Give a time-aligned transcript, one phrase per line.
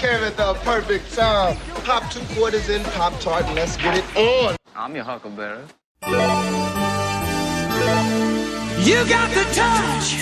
[0.00, 1.58] came at the perfect time.
[1.84, 4.56] Pop two quarters in Pop Tart and let's get it on.
[4.74, 5.62] I'm your huckleberry.
[8.80, 10.14] You got the touch.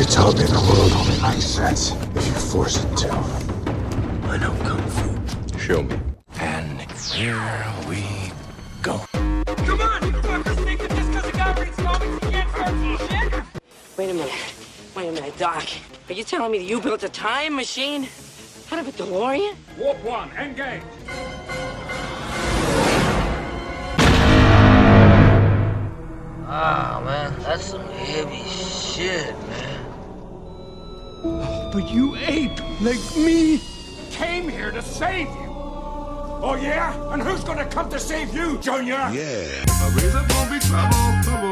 [0.00, 3.12] It's all in the world only makes sense if you force it to.
[3.12, 5.58] I know kung fu.
[5.58, 5.96] Show me.
[6.40, 6.80] And
[7.12, 7.38] here
[7.86, 8.32] we
[8.80, 9.04] go.
[9.12, 12.68] Come on, you fuckers think that just because a guy reads comics he can't start
[12.70, 13.44] some shit?
[13.98, 14.61] Wait a minute.
[14.94, 15.64] Wait a minute, Doc.
[16.10, 18.06] Are you telling me that you built a time machine
[18.70, 19.54] out of a DeLorean?
[19.78, 20.82] Warp one, engage.
[26.46, 29.86] Oh, man, that's some heavy shit, man.
[31.24, 33.62] Oh, but you ape, like me,
[34.10, 35.52] came here to save you.
[36.44, 36.92] Oh yeah?
[37.12, 39.08] And who's gonna come to save you, Junior?
[39.12, 39.62] Yeah.
[41.32, 41.51] You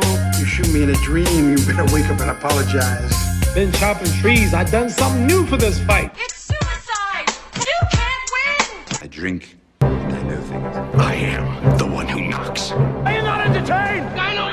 [0.50, 3.14] shoot me in a dream, you better wake up and apologize.
[3.54, 4.52] Been chopping trees.
[4.52, 6.12] I done something new for this fight.
[6.16, 7.28] It's suicide!
[7.56, 8.98] You can't win!
[9.00, 9.56] I drink.
[9.80, 10.76] and I know things.
[11.00, 12.72] I am the one who knocks.
[12.72, 14.06] Are you not entertained?
[14.18, 14.50] I know.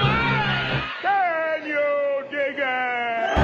[1.01, 3.37] Can you dig it?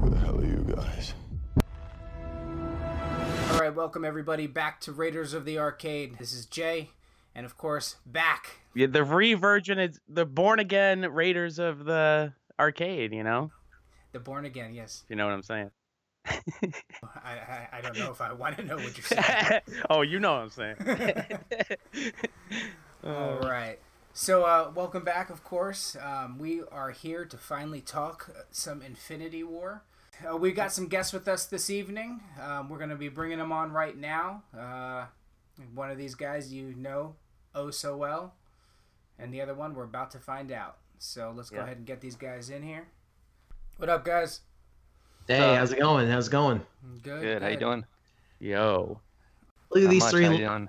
[0.00, 1.12] Who the hell are you guys?
[3.52, 6.16] All right, welcome everybody back to Raiders of the Arcade.
[6.18, 6.90] This is Jay,
[7.36, 8.60] and of course, back.
[8.74, 13.12] Yeah, the re-virgin is the born again Raiders of the arcade.
[13.12, 13.52] You know,
[14.12, 15.04] The Born Again, yes.
[15.08, 15.70] you know what I'm saying.
[16.26, 16.40] I,
[17.24, 19.60] I, I don't know if I want to know what you're saying.
[19.90, 20.76] oh, you know what I'm saying.
[23.04, 23.78] All right.
[24.14, 25.94] So, uh, welcome back, of course.
[26.02, 29.84] Um, we are here to finally talk uh, some Infinity War.
[30.26, 32.22] Uh, we got some guests with us this evening.
[32.42, 34.42] Um, we're going to be bringing them on right now.
[34.58, 35.04] Uh,
[35.74, 37.14] one of these guys you know
[37.56, 38.34] oh so well,
[39.18, 40.76] and the other one we're about to find out.
[40.98, 41.64] So, let's go Yeah.
[41.64, 42.86] ahead and get these guys in here.
[43.78, 44.40] What up, guys?
[45.26, 46.08] Hey, how's it going?
[46.08, 46.64] How's it going?
[47.02, 47.20] Good.
[47.22, 47.42] Good.
[47.42, 47.84] How you doing?
[48.38, 49.00] Yo,
[49.70, 50.24] Look at Not these three.
[50.24, 50.68] How you doing?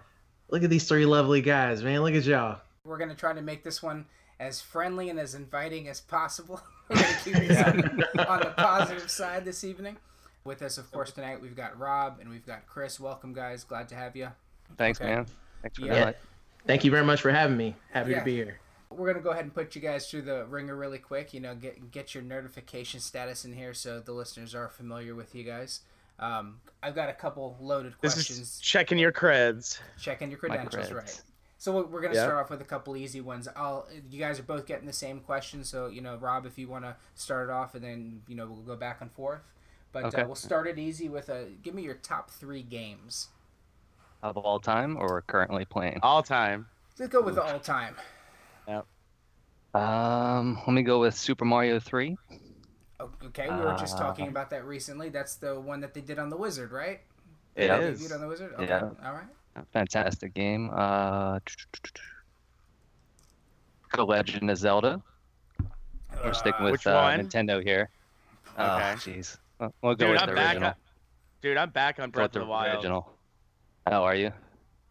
[0.49, 2.01] Look at these three lovely guys, man.
[2.01, 2.59] Look at y'all.
[2.83, 4.05] We're gonna try to make this one
[4.39, 6.61] as friendly and as inviting as possible.
[6.89, 9.97] We're gonna keep this on, on the positive side this evening.
[10.45, 12.99] With us, of course, tonight we've got Rob and we've got Chris.
[12.99, 13.63] Welcome, guys.
[13.65, 14.29] Glad to have you.
[14.77, 15.13] Thanks, Okay.
[15.13, 15.25] man.
[15.61, 15.93] Thanks for Yeah.
[15.93, 16.15] the invite.
[16.67, 17.75] Thank you very much for having me.
[17.91, 18.19] Happy Yeah.
[18.19, 18.59] to be here.
[18.89, 21.33] We're gonna go ahead and put you guys through the ringer really quick.
[21.33, 25.33] You know, get get your notification status in here so the listeners are familiar with
[25.35, 25.81] you guys.
[26.19, 28.39] Um, I've got a couple loaded this questions.
[28.39, 29.79] is checking your creds.
[29.99, 30.95] checking your credentials creds.
[30.95, 31.21] right
[31.59, 32.25] so we're- we're going to Yep.
[32.27, 35.19] start off with a couple easy ones i'll you guys are both getting the same
[35.19, 38.35] question so you know rob if you want to start it off and then you
[38.35, 39.41] know we'll go back and forth
[39.91, 40.21] but Okay.
[40.21, 43.29] uh, we'll start it easy with a give me your top three games
[44.23, 45.99] Of all time or currently playing?
[46.03, 46.67] All time.
[46.99, 47.95] let's go with the all time
[48.67, 48.85] Yep.
[49.73, 52.17] Um, let me go with Super Mario 3.
[52.99, 56.01] Oh, okay we were just talking Uh, about that recently that's the one that they
[56.01, 57.01] did on the wizard right
[57.55, 57.77] It Yeah.
[57.79, 58.11] Is.
[58.11, 58.89] on the wizard okay Yeah.
[59.05, 59.27] all right
[59.73, 60.69] Fantastic game.
[60.71, 61.39] Uh,
[63.95, 65.01] The Legend of Zelda.
[66.23, 67.09] We're sticking with which uh.
[67.17, 67.89] Nintendo here.
[68.57, 68.83] Oh, Okay.
[68.93, 69.37] jeez.
[69.59, 70.45] We'll- We'll go Dude, with I'm the back.
[70.53, 70.69] original.
[70.69, 70.75] On,
[71.41, 72.75] dude, I'm back on Go Breath of the Wild.
[72.75, 73.16] original.
[73.91, 74.31] How are you?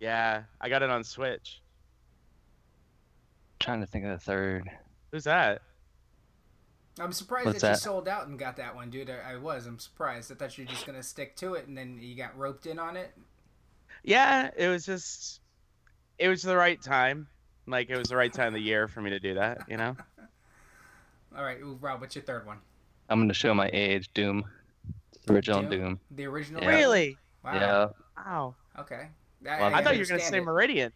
[0.00, 1.60] Yeah, I got it on Switch.
[3.60, 4.70] trying to think of the third.
[5.12, 5.62] Who's that?
[6.98, 7.80] i'm surprised What's that you that?
[7.80, 10.64] sold out and got that one dude I, I was i'm surprised i thought you
[10.64, 13.12] were just going to stick to it and then you got roped in on it
[14.02, 15.40] Yeah, it was just,
[16.18, 17.26] it was the right time.
[17.66, 19.58] Like it was the right time of the year for me to do that.
[19.68, 19.94] You know.
[21.36, 22.58] all right ooh, rob what's your third one
[23.10, 24.08] I'm going to show my age.
[24.14, 24.44] Doom.
[25.28, 25.70] Original Doom?
[25.70, 26.00] Doom.
[26.12, 26.62] The original.
[26.62, 26.68] Yeah.
[26.68, 27.18] Really?
[27.44, 27.54] Wow.
[27.54, 27.88] Yeah.
[28.16, 28.54] Wow.
[28.78, 29.08] Okay.
[29.44, 30.44] Well, I thought you were gonna say it.
[30.44, 30.92] Meridian.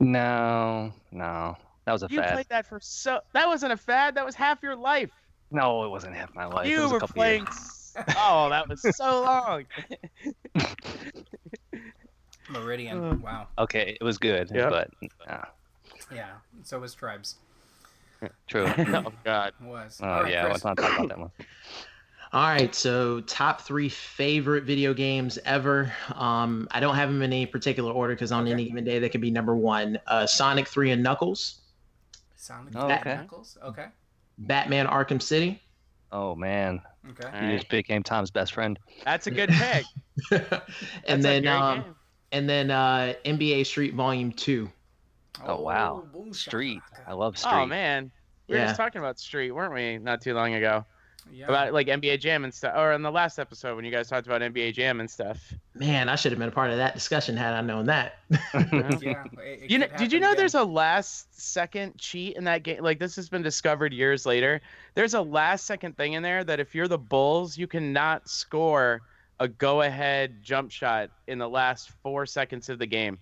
[0.00, 1.56] No, no.
[1.84, 2.32] That was a You fad.
[2.32, 3.20] played that for so.
[3.32, 4.14] That wasn't a fad.
[4.16, 5.10] That was half your life.
[5.50, 6.66] No, it wasn't half my life.
[6.66, 7.42] it you was a were couple playing.
[7.44, 7.94] years.
[8.16, 9.64] Oh, that was so long.
[12.50, 13.02] Meridian.
[13.02, 13.14] Uh.
[13.16, 13.46] wow.
[13.58, 14.70] Okay, it was good, Yep.
[14.70, 14.90] but
[15.28, 15.44] uh,
[16.14, 16.32] Yeah.
[16.62, 17.36] So was Tribes.
[18.46, 18.66] true.
[18.78, 19.52] oh God.
[19.62, 20.00] Was.
[20.02, 20.52] Oh All right, yeah, Chris.
[20.52, 21.30] let's not talk about that one.
[22.32, 25.92] All right, so top three favorite video games ever.
[26.14, 28.50] Um, I don't have them in any particular order because on Okay.
[28.52, 29.98] any given day they could be number one.
[30.06, 31.60] Uh, Sonic Three and Knuckles,
[32.34, 33.14] Sonic Oh, and okay.
[33.14, 33.56] Knuckles.
[33.62, 33.86] Okay.
[34.38, 35.62] Batman Arkham City,
[36.12, 37.24] Oh man, Okay.
[37.24, 37.56] All you right.
[37.58, 38.78] just became Tom's best friend.
[39.04, 39.84] That's a good pick.
[40.30, 40.60] and That's
[41.08, 41.94] a then great um, game.
[42.32, 44.70] and then uh, NBA Street Volume Two.
[45.46, 46.02] Oh, wow.
[46.12, 46.82] boom Street.
[47.06, 47.52] I love Street.
[47.52, 48.10] Oh man,
[48.48, 48.66] we were Yeah.
[48.66, 49.98] just talking about Street, weren't we?
[49.98, 50.84] Not too long ago.
[51.32, 51.46] Yeah.
[51.46, 54.26] about like NBA Jam and stuff, or in the last episode when you guys talked
[54.26, 55.52] about NBA Jam and stuff.
[55.74, 58.18] Man, I should have been a part of that discussion had I known that.
[58.30, 59.24] yeah.
[59.38, 60.36] it- it You know, did you know again.
[60.38, 62.82] there's a last second cheat in that game?
[62.82, 64.60] Like this has been discovered years later.
[64.94, 69.02] There's a last second thing in there that if you're the Bulls, you cannot score
[69.38, 73.18] a go ahead jump shot in the last four seconds of the game.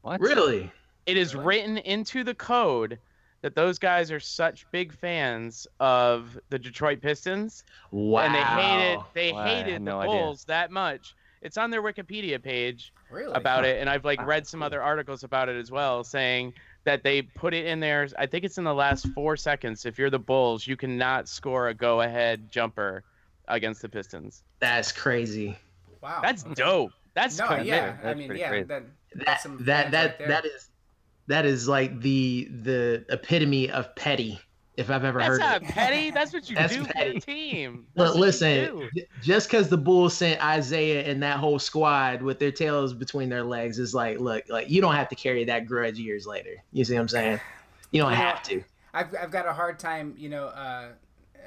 [0.00, 0.20] What?
[0.20, 0.72] really?
[1.06, 2.98] It is written into the code
[3.42, 8.22] that those guys are such big fans of the Detroit Pistons Wow.
[8.22, 10.14] and they hated they Wow, I had hated no the idea.
[10.22, 11.14] Bulls that much.
[11.42, 14.80] It's on their Wikipedia page really about it, and I've like Wow, read some other
[14.80, 16.54] articles about it as well, saying
[16.84, 18.06] that they put it in there.
[18.16, 19.84] I think it's in the last four seconds.
[19.84, 23.02] If you're the Bulls, you cannot score a go-ahead jumper
[23.48, 24.44] against the Pistons.
[24.60, 25.58] That's crazy.
[26.00, 26.20] Wow.
[26.22, 26.54] That's okay.
[26.54, 26.92] dope.
[27.14, 27.68] That's No, commitment.
[27.68, 27.96] yeah.
[28.04, 28.50] I mean, yeah.
[28.50, 28.84] That, That
[29.26, 30.68] that's some that fans that right that is
[31.26, 34.40] that is like the the epitome of petty
[34.76, 35.68] if I've ever That's heard not it.
[35.68, 36.10] petty.
[36.10, 37.20] That's what you That's do for petty.
[37.20, 37.86] team.
[37.94, 38.90] Look, That's what you listen,
[39.20, 43.44] just because the Bulls sent Isaiah and that whole squad with their tails between their
[43.44, 46.56] legs is like, look, like you don't have to carry that grudge years later.
[46.72, 47.40] You see what I'm saying?
[47.90, 48.62] You don't You know, have to.
[48.94, 50.92] I've, I've got a hard time, you know, uh,
[51.36, 51.40] uh,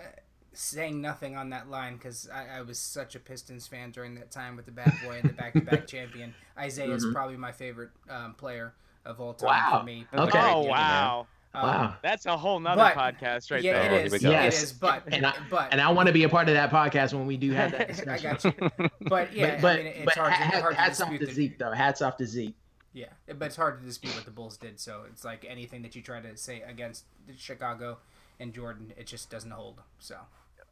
[0.53, 4.31] saying nothing on that line because I, I was such a Pistons fan during that
[4.31, 6.35] time with the bad boy and the back-to-back champion.
[6.57, 7.13] Isaiah is Mhm.
[7.13, 8.73] probably my favorite um, player
[9.05, 9.79] of all time Wow.
[9.79, 10.05] for me.
[10.11, 10.39] That's Okay.
[10.43, 11.95] Oh game, wow, Um, Wow.
[12.03, 13.83] that's a whole nother But- podcast right yeah, there.
[13.85, 14.11] It here is.
[14.11, 14.31] we go.
[14.31, 14.59] Yeah, Yes.
[14.59, 14.73] it is.
[14.73, 17.25] But And I but and I want to be a part of that podcast when
[17.27, 18.53] we do have that I discussion.
[18.59, 18.89] got you.
[19.07, 21.09] But yeah, but but, I mean, it's but hard to, hat- hard to hats off
[21.09, 21.71] dispute to Zeke though.
[21.71, 22.55] Hats off to Zeke.
[22.93, 23.07] Yeah,
[23.37, 24.79] but it's hard to dispute what the Bulls did.
[24.79, 27.03] So it's like anything that you try to say against
[27.37, 27.97] Chicago
[28.39, 29.81] and Jordan, it just doesn't hold.
[29.99, 30.17] So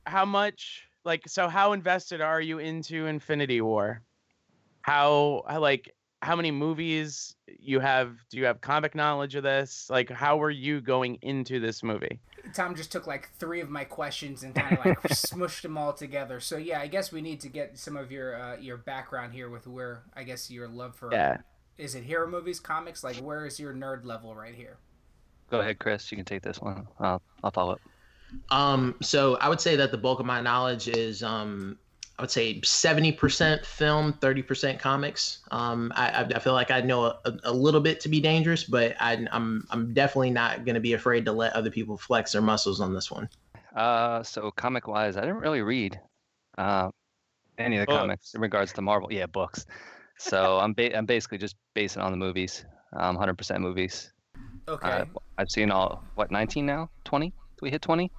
[0.05, 4.01] how much like so how invested are you into infinity war
[4.81, 5.93] how how, like
[6.23, 10.51] how many movies you have do you have comic knowledge of this like how were
[10.51, 12.19] you going into this movie
[12.53, 15.93] Tom just took like three of my questions and kind of like smushed them all
[15.93, 16.41] together.
[16.41, 19.49] So yeah, I guess we need to get some of your uh, your background here
[19.49, 21.37] with where I guess your love for yeah
[21.77, 23.03] is it hero movies, comics?
[23.03, 24.77] Like where is your nerd level right here?
[25.49, 26.11] Go ahead, Chris.
[26.11, 26.87] You can take this one.
[26.99, 27.81] I'll, I'll follow up.
[28.49, 31.77] Um, so I would say that the bulk of my knowledge is, um,
[32.19, 35.39] I would say seventy percent film, thirty percent comics.
[35.51, 38.63] Um, I, I I feel like I know a, a little bit to be dangerous,
[38.63, 42.33] but I, I'm I'm definitely not going to be afraid to let other people flex
[42.33, 43.27] their muscles on this one.
[43.75, 45.99] Uh, so comic wise, I didn't really read
[46.59, 46.89] uh,
[47.57, 47.99] any of the Books.
[47.99, 49.11] comics in regards to Marvel.
[49.11, 49.65] Yeah, books.
[50.19, 52.65] So I'm ba- I'm basically just basing on the movies.
[52.95, 54.13] Um, 100% movies.
[54.67, 55.05] Okay, Uh,
[55.39, 56.91] I've seen all what 19 now?
[57.05, 57.29] 20?
[57.29, 57.33] Do
[57.63, 58.11] we hit 20?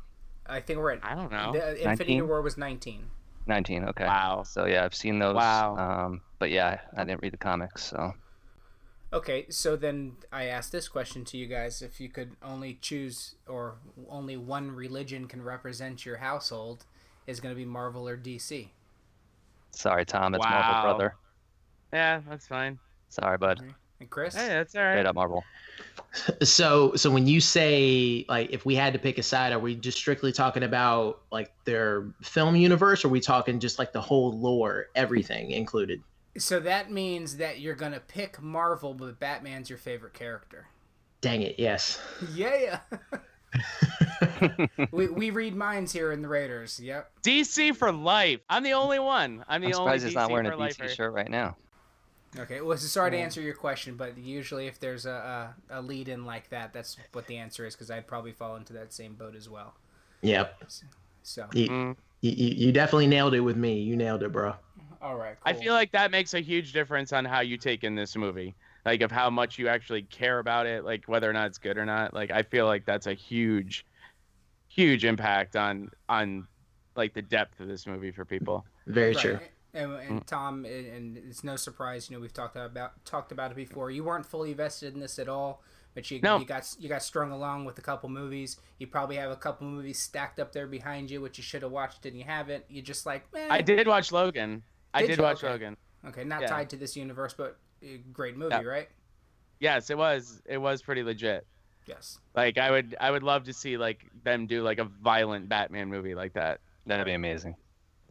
[0.47, 3.07] I think we're at i don't know the Infinity War was nineteen.
[3.47, 3.85] 19.
[3.85, 4.05] Okay.
[4.07, 5.35] wow So yeah, I've seen those.
[5.35, 5.77] Wow.
[5.77, 7.83] Um, but yeah, I didn't read the comics.
[7.85, 8.13] So
[9.13, 13.37] Okay, so then I asked this question to you guys: If you could only choose,
[13.47, 13.77] or
[14.09, 16.85] only one religion can represent your household,
[17.27, 18.69] is going to be Marvel or DC?
[19.71, 20.35] sorry, Tom.
[20.35, 20.51] It's Wow.
[20.51, 21.15] Marvel, brother.
[21.93, 23.61] yeah that's fine Sorry, bud.
[24.05, 24.35] And Chris?
[24.35, 25.43] hey that's all Straight right up Marvel.
[26.43, 29.75] So so when you say like if we had to pick a side, are we
[29.75, 34.01] just strictly talking about like their film universe, or are we talking just like the
[34.01, 36.03] whole lore, everything included?
[36.37, 40.67] So that means that you're gonna pick Marvel, but Batman's your favorite character.
[41.23, 42.01] Dang it, yes.
[42.35, 42.81] Yeah.
[44.91, 46.81] we, we read minds here in the Raiders.
[46.81, 47.11] Yep.
[47.23, 50.31] dc for life i'm the only one i'm the I'm only surprised he's DC not
[50.31, 50.89] wearing a DC lifer.
[50.89, 51.57] shirt right now.
[52.39, 52.61] Okay.
[52.61, 56.09] Well, so sorry to answer your question, but usually if there's a a, a lead
[56.09, 59.15] in like that, that's what the answer is because I'd probably fall into that same
[59.15, 59.75] boat as well.
[60.23, 60.65] Yep.
[61.23, 61.97] So You, Mm.
[62.23, 62.33] you,
[62.67, 63.81] you definitely nailed it with me.
[63.81, 64.55] You nailed it, bro.
[65.01, 65.37] all right.
[65.45, 68.57] I feel like that makes a huge difference on how you take in this movie.
[68.85, 71.79] Like of how much you actually care about it, like whether or not it's good
[71.79, 72.13] or not.
[72.13, 73.85] Like I feel like that's a huge
[74.69, 76.47] huge impact on on
[76.97, 78.65] like the depth of this movie for people.
[78.87, 79.23] Very Right.
[79.23, 79.39] true.
[79.75, 80.27] And, and Mm.
[80.27, 83.91] Tom, and- it's no surprise, you know, we've talked about talked about it before.
[83.91, 85.63] You weren't fully vested in this at all,
[85.95, 86.39] but you No.
[86.39, 88.57] you got you got strung along with a couple movies.
[88.79, 91.73] You probably have a couple movies stacked up there behind you, which you should have
[91.73, 92.65] watched and you haven't.
[92.71, 93.51] You just like, man.
[93.51, 94.63] I did watch Logan.
[94.95, 95.23] I Did did you?
[95.25, 95.49] watch Okay.
[95.53, 95.77] Logan.
[96.07, 96.47] Okay, not yeah.
[96.47, 98.63] tied to this universe, but a great movie, Yeah.
[98.63, 98.89] right?
[99.59, 100.41] Yes, it was.
[100.47, 101.47] It was pretty legit.
[101.87, 102.19] Yes.
[102.35, 105.89] Like I would I would love to see like them do like a violent Batman
[105.89, 106.61] movie like that.
[106.87, 107.57] That'd be amazing.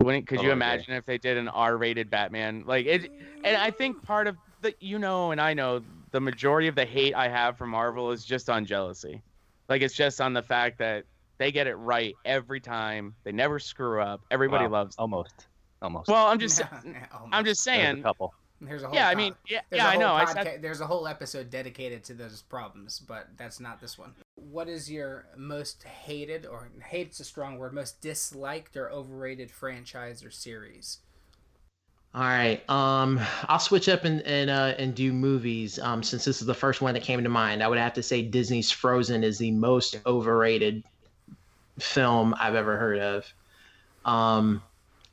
[0.03, 0.73] Wouldn't could you Totally agree.
[0.73, 2.63] imagine if they did an R-rated Batman?
[2.65, 3.11] Like it
[3.43, 5.81] and I think part of the you know and I know
[6.11, 9.21] the majority of the hate I have for Marvel is just on jealousy.
[9.69, 11.05] Like it's just on the fact that
[11.39, 13.15] they get it right every time.
[13.23, 14.21] They never screw up.
[14.29, 14.95] Everybody Wow, loves.
[14.97, 15.47] Almost.
[15.81, 16.07] Almost.
[16.09, 16.95] Well, I'm just Almost.
[17.31, 18.03] I'm just There's a saying.
[18.03, 18.33] couple.
[18.61, 20.15] There's a whole Yeah, I mean, yeah, there's yeah, a I whole know.
[20.15, 23.97] I podca- said there's a whole episode dedicated to those problems, but that's not this
[23.97, 24.13] one.
[24.35, 30.23] What is your most hated, or hate's a strong word, most disliked or overrated franchise
[30.23, 30.99] or series?
[32.13, 32.67] All right.
[32.69, 35.79] Um, I'll switch up and and uh, and do movies.
[35.79, 38.03] Um, since this is the first one that came to mind, I would have to
[38.03, 40.83] say Disney's Frozen is the most overrated
[41.79, 43.25] film I've ever heard of.
[44.05, 44.63] Um,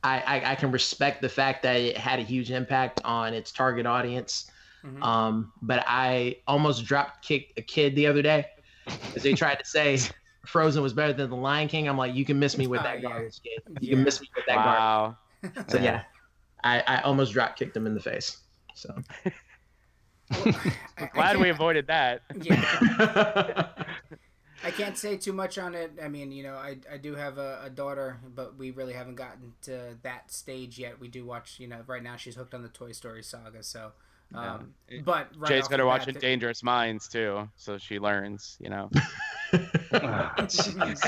[0.02, 3.52] I, I I can respect the fact that it had a huge impact on its
[3.52, 4.50] target audience.
[4.82, 5.02] Mhm.
[5.02, 8.46] Um, but I almost dropped kicked a kid the other day
[8.84, 9.98] because they tried to say
[10.46, 11.88] Frozen was better than The Lion King.
[11.88, 13.08] I'm like, you can miss me with that yeah.
[13.08, 13.62] garbage, kid.
[13.80, 13.94] You Yeah.
[13.96, 15.16] can miss me with that garbage.
[15.54, 15.64] Wow.
[15.68, 16.02] So yeah,
[16.64, 18.38] I, I almost drop kicked him in the face.
[18.74, 18.94] So
[19.24, 19.32] I,
[20.98, 22.22] I Glad we avoided that.
[22.40, 23.68] Yeah.
[24.62, 25.92] I can't say too much on it.
[26.02, 29.14] I mean, you know, I, I do have a, a daughter, but we really haven't
[29.14, 31.00] gotten to that stage yet.
[31.00, 33.62] We do watch, you know, right now she's hooked on the Toy Story saga.
[33.62, 33.92] So,
[34.34, 34.72] um,
[35.04, 38.56] but right Jay's off better the bat, watching the- Dangerous Minds too, so she learns.
[38.60, 38.90] You know.
[39.52, 41.02] Jeez.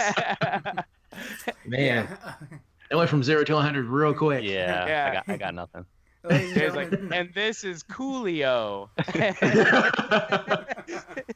[1.66, 2.08] man,
[2.90, 4.42] it went from zero to 100 real quick.
[4.44, 5.08] yeah, Yeah.
[5.10, 5.84] I got I got nothing.
[6.28, 8.88] And Jay's like, and this is Coolio.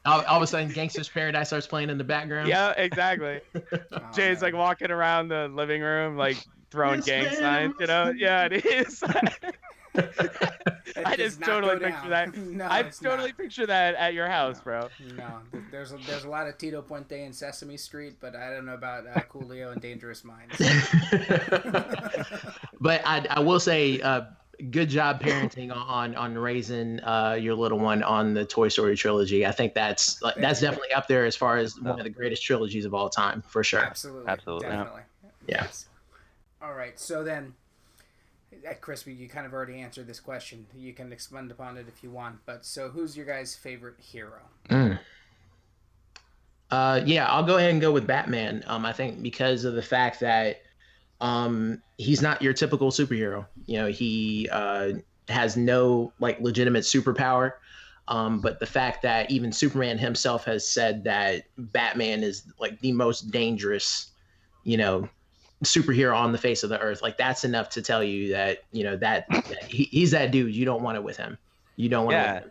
[0.04, 2.48] all, all of a sudden, Gangster's Paradise starts playing in the background.
[2.48, 3.40] yeah, exactly.
[3.54, 3.60] oh,
[4.14, 4.52] Jay's man.
[4.52, 6.36] like walking around the living room, like
[6.70, 7.34] throwing Yes, gang ma'am.
[7.40, 7.74] signs.
[7.80, 8.12] You know?
[8.16, 9.02] Yeah, it is.
[9.96, 12.36] That I just totally picture that.
[12.56, 13.36] No, I totally not.
[13.36, 14.88] picture that at your house, bro.
[15.16, 18.64] No, there's a, there's a lot of Tito Puente and Sesame Street, but I don't
[18.64, 20.56] know about uh, Coolio and Dangerous Minds.
[22.80, 24.22] but I, I will say, uh,
[24.70, 29.46] good job parenting on on raising uh, your little one on the Toy Story trilogy.
[29.46, 32.42] I think that's like, that's definitely up there as far as one of the greatest
[32.42, 33.80] trilogies of all time, for sure.
[33.80, 34.28] Absolutely.
[34.28, 34.68] Absolutely.
[34.68, 35.02] Definitely.
[35.46, 35.62] Yeah.
[35.62, 35.86] Yes.
[36.62, 36.98] All right.
[36.98, 37.54] So then,
[38.52, 40.66] uh, Chris, you kind of already answered this question.
[40.76, 42.38] You can expand upon it if you want.
[42.46, 44.40] But so, who's your guys' favorite hero?
[44.68, 44.98] Mm.
[46.70, 48.64] Uh, yeah, I'll go ahead and go with Batman.
[48.66, 50.62] Um, I think because of the fact that
[51.20, 53.46] um, he's not your typical superhero.
[53.66, 54.92] You know, he uh,
[55.28, 57.52] has no like legitimate superpower.
[58.08, 62.92] Um, but the fact that even Superman himself has said that Batman is like the
[62.92, 64.12] most dangerous,
[64.62, 65.08] you know,
[65.64, 68.84] superhero on the face of the earth, like that's enough to tell you that you
[68.84, 70.54] know that, that he, he's that dude.
[70.54, 71.38] You don't want it with him.
[71.76, 72.34] You don't want it Yeah.
[72.34, 72.50] with him.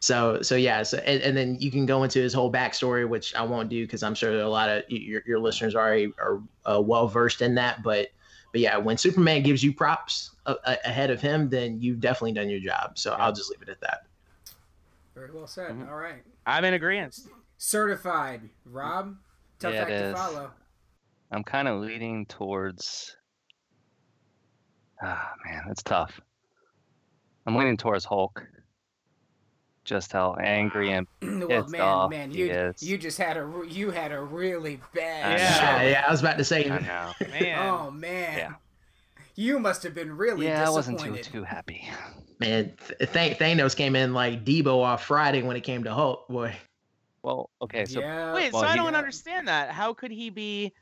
[0.00, 3.34] So so yeah, so and, and then you can go into his whole backstory, which
[3.34, 6.80] I won't do because I'm sure a lot of your, your listeners already are uh,
[6.80, 7.82] well versed in that.
[7.82, 8.08] But
[8.52, 12.32] but yeah, when Superman gives you props a, a, ahead of him, then you've definitely
[12.32, 12.98] done your job.
[12.98, 14.06] So I'll just leave it at that.
[15.14, 15.70] Very well said.
[15.70, 15.88] Mhm.
[15.88, 16.22] All right.
[16.46, 17.18] I'm in agreement.
[17.56, 18.42] Certified.
[18.66, 19.16] Rob,
[19.58, 20.50] tough Yeah, act to follow.
[21.30, 23.16] I'm kind of leaning towards.
[25.02, 26.20] Ah, man, it's tough.
[27.46, 28.42] I'm leaning towards Hulk.
[29.84, 32.82] Just how angry and well, pissed man, off man, he you is.
[32.82, 35.38] you just had a you had a really bad.
[35.38, 35.86] Yeah, show.
[35.86, 36.04] yeah.
[36.08, 36.70] I was about to say.
[36.70, 37.12] I know.
[37.30, 37.68] Man.
[37.68, 38.38] Oh man.
[38.38, 38.52] Yeah.
[39.36, 41.24] You must have been really yeah, I wasn't disappointed.
[41.24, 41.86] too too happy.
[42.40, 46.28] Man, Th- Th- Thanos came in like Deebo off Friday when it came to Hulk.
[46.28, 46.54] Boy,
[47.22, 48.32] Well, okay, so yeah.
[48.32, 49.70] Wait, Well, so I don't understand that.
[49.70, 50.72] How could he be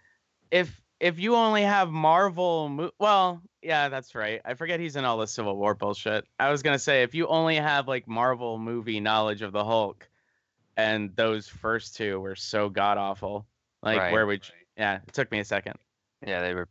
[0.52, 4.40] if if you only have Marvel mo- well, yeah, that's right.
[4.44, 6.24] I forget he's in all the Civil War bullshit.
[6.38, 9.64] I was going to say if you only have like Marvel movie knowledge of the
[9.64, 10.08] Hulk
[10.76, 13.46] and those first two were so god awful.
[13.82, 14.12] Like Right.
[14.12, 15.74] where would you, Yeah, it took me a second.
[16.24, 16.68] yeah, they were.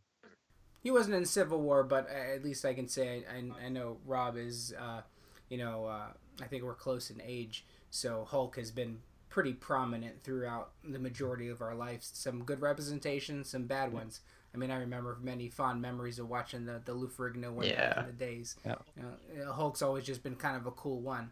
[0.81, 3.97] He wasn't in Civil War, but uh, at least I can say I, I know
[4.05, 5.01] Rob is, uh,
[5.49, 6.07] you know, uh,
[6.41, 8.99] I think we're close in age, so Hulk has been
[9.31, 12.11] pretty prominent throughout the majority of our lives.
[12.13, 14.19] Some good representations, some bad ones.
[14.53, 17.97] I mean, I remember many fond memories of watching the the Lou Ferrigno one back
[17.97, 18.57] in the days.
[18.65, 18.75] Yeah.
[18.95, 21.31] You know, uh, Hulk's always just been kind of a cool one,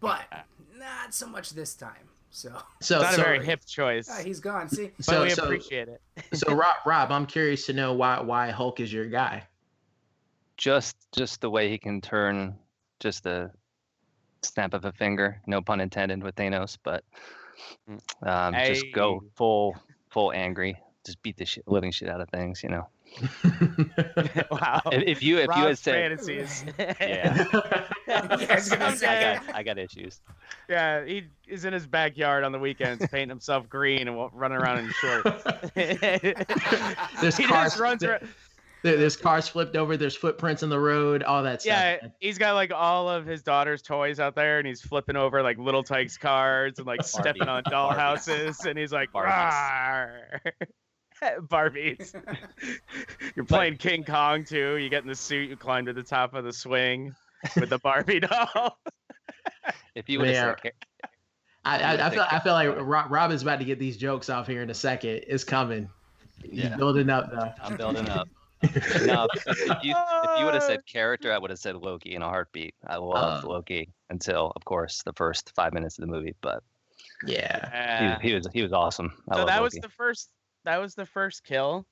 [0.00, 0.22] but
[0.76, 2.08] not so much this time.
[2.30, 4.08] So so Not so, a very hip choice.
[4.10, 4.68] ah, he's gone.
[4.68, 6.00] See, but so we so, appreciate it.
[6.34, 9.44] so Rob, Rob, I'm curious to know why why Hulk is your guy.
[10.56, 12.56] just just the way he can turn
[12.98, 13.52] just a
[14.42, 17.04] snap of a finger no pun intended with thanos but
[18.22, 19.76] um, just go full
[20.10, 22.86] full angry just beat the shit, living shit out of things you know
[24.52, 24.80] wow.
[24.92, 26.64] if, if you if you had said fantasies.
[26.78, 27.44] yeah
[28.06, 30.20] Yeah, I was gonna I got, I got issues
[30.68, 34.78] Yeah, he is in his backyard on the weekends painting himself green and running around
[34.78, 35.42] in shorts.
[35.74, 38.28] There's he cars, just runs there- around.
[38.82, 39.96] There- there's cars flipped over.
[39.96, 41.22] There's footprints in the road.
[41.22, 41.70] All that stuff.
[41.70, 45.42] Yeah, he's got like all of his daughter's toys out there, and he's flipping over
[45.42, 50.40] like little Tikes cards and like stepping on doll houses, and he's like, Barbies.
[51.22, 52.14] Barbies.
[53.36, 54.76] You're playing King Kong too.
[54.76, 57.14] You get in the suit, you climb to the top of the swing
[57.56, 58.78] with the Barbie doll.
[59.94, 60.70] if you would have Yeah.
[61.62, 64.30] I, I, I feel I feel like Rob, Rob is about to get these jokes
[64.30, 65.24] off here in a second.
[65.28, 65.90] It's coming.
[66.42, 66.76] He's Yeah.
[66.76, 67.52] building up though.
[67.62, 68.26] I'm building up.
[69.04, 72.22] no, if you if you would have said character, I would have said Loki in
[72.22, 72.74] a heartbeat.
[72.86, 73.48] I loved Uh.
[73.48, 76.34] Loki until, of course, the first five minutes of the movie.
[76.40, 76.62] But
[77.24, 77.98] Yeah.
[78.00, 79.12] he, was- he was he was awesome.
[79.28, 80.30] I so love that was the first.
[80.64, 81.86] That was the first kill.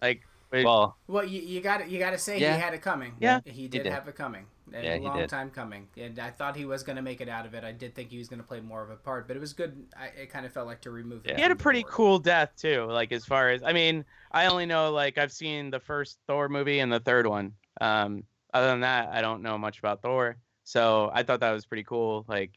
[0.00, 0.22] Like, wait,
[0.62, 2.54] well, Well, you, you got to you got to say Yeah.
[2.54, 3.14] he had it coming.
[3.18, 3.40] Yeah.
[3.44, 3.92] he did, did.
[3.92, 4.46] have it coming.
[4.72, 5.28] A Yeah, he long did.
[5.28, 7.64] time coming, and I thought he was going to make it out of it.
[7.64, 9.52] I did think he was going to play more of a part, but it was
[9.52, 9.84] good.
[9.96, 11.24] I, it kind of felt like to remove.
[11.26, 12.86] him he had a pretty cool death too.
[12.88, 16.48] Like as far as I mean, I only know like I've seen the first Thor
[16.48, 17.52] movie and the third one.
[17.80, 20.36] Um, other than that, I don't know much about Thor.
[20.64, 22.24] So I thought that was pretty cool.
[22.26, 22.52] Like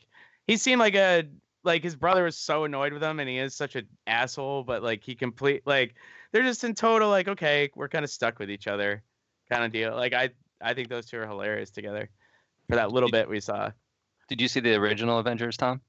[0.47, 1.25] he seemed like a
[1.63, 4.63] like his brother was so annoyed with him, and he is such an asshole.
[4.63, 5.95] But like he complete like
[6.31, 9.03] they're just in total like okay, we're kind of stuck with each other,
[9.49, 9.95] kind of deal.
[9.95, 10.29] Like I
[10.61, 12.09] I think those two are hilarious together.
[12.69, 13.71] For that little bit we saw.
[14.27, 15.81] did you see the original Avengers, Tom?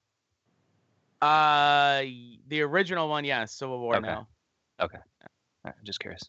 [1.21, 2.03] Uh,
[2.47, 3.53] the original one, yes.
[3.55, 4.07] Civil War Okay.
[4.07, 4.29] now.
[4.79, 4.89] All
[5.65, 6.23] right, just curious.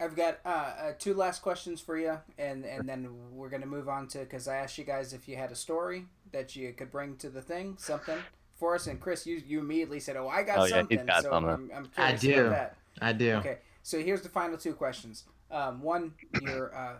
[0.00, 3.88] I've got uh, uh, two last questions for you, and and then we're gonna move
[3.88, 6.90] on to because I asked you guys if you had a story that you could
[6.90, 8.18] bring to the thing, something
[8.56, 8.88] for us.
[8.88, 11.30] And Chris, you you immediately said, "Oh, I got Oh, yeah, he's something." got so
[11.30, 11.50] something.
[11.52, 12.56] I'm, I'm I curious do.
[12.96, 13.06] About that.
[13.06, 13.32] I do.
[13.36, 15.24] Okay, so here's the final two questions.
[15.50, 16.94] Um, one, your uh,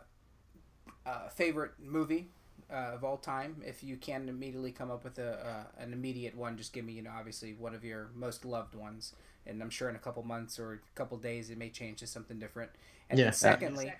[1.07, 2.29] uh, favorite movie
[2.71, 3.63] uh, of all time.
[3.67, 6.93] If you can immediately come up with a uh, an immediate one, just give me,
[6.95, 9.15] you know, obviously one of your most loved ones.
[9.47, 12.07] And I'm sure in a couple months or a couple days it may change to
[12.07, 12.71] something different.
[13.11, 13.27] And Yeah.
[13.27, 13.93] then secondly,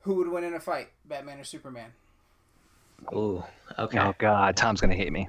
[0.00, 1.92] who would win in a fight, Batman or Superman?
[3.14, 3.44] Ooh.
[3.78, 3.98] Okay.
[3.98, 5.28] Oh God, Tom's gonna hate me.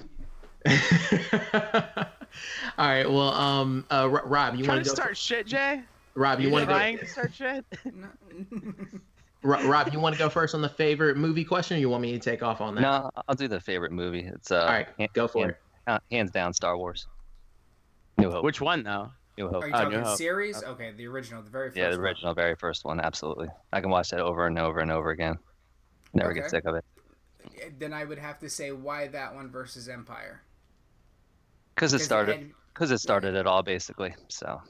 [2.78, 3.10] All right.
[3.10, 4.96] Well, um, uh, Rob, you want to to go?
[4.96, 5.82] start shit, Jay?
[6.16, 6.98] Rob, you You want to go?
[6.98, 7.66] to start shit?
[9.44, 12.02] Ro- Rob, you want to go first on the favorite movie question, or you want
[12.02, 12.82] me to take off on that?
[12.82, 14.22] No, I'll do the favorite movie.
[14.25, 15.92] It's uh, All right, han- go for hand- it.
[15.92, 17.08] uh, hands down, Star Wars.
[18.18, 18.44] New Hope.
[18.46, 19.10] Which one though?
[19.38, 19.63] New Hope.
[19.63, 20.18] Are you Oh, talking New Hope.
[20.18, 20.63] series?
[20.63, 22.06] Okay, the original, the very first Yeah, the one.
[22.06, 23.00] original, very first one.
[23.02, 23.48] Absolutely.
[23.74, 25.36] I can watch that over and over and over again.
[26.13, 26.42] Never Okay.
[26.42, 26.86] get sick of it.
[27.80, 30.42] Then I would have to say why that one versus Empire.
[31.75, 32.51] Because it started.
[32.74, 34.15] Because it started it all, basically.
[34.30, 34.62] So.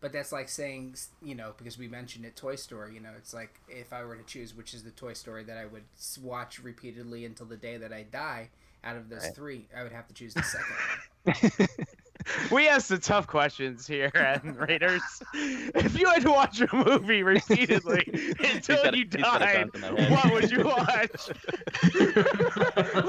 [0.00, 2.94] But that's like saying, you know, because we mentioned it, Toy Story.
[2.94, 5.58] You know, it's like if I were to choose which is the Toy Story that
[5.58, 5.84] I would
[6.22, 8.50] watch repeatedly until the day that I die,
[8.84, 9.34] out of those Right.
[9.34, 10.76] three, I would have to choose the second
[11.24, 11.68] one.
[12.50, 15.02] We asked the tough questions here at Raiders.
[15.34, 18.04] If you had to watch a movie repeatedly
[18.52, 20.10] until got a- you he's got a died, gun to my head.
[20.10, 21.30] what would you watch?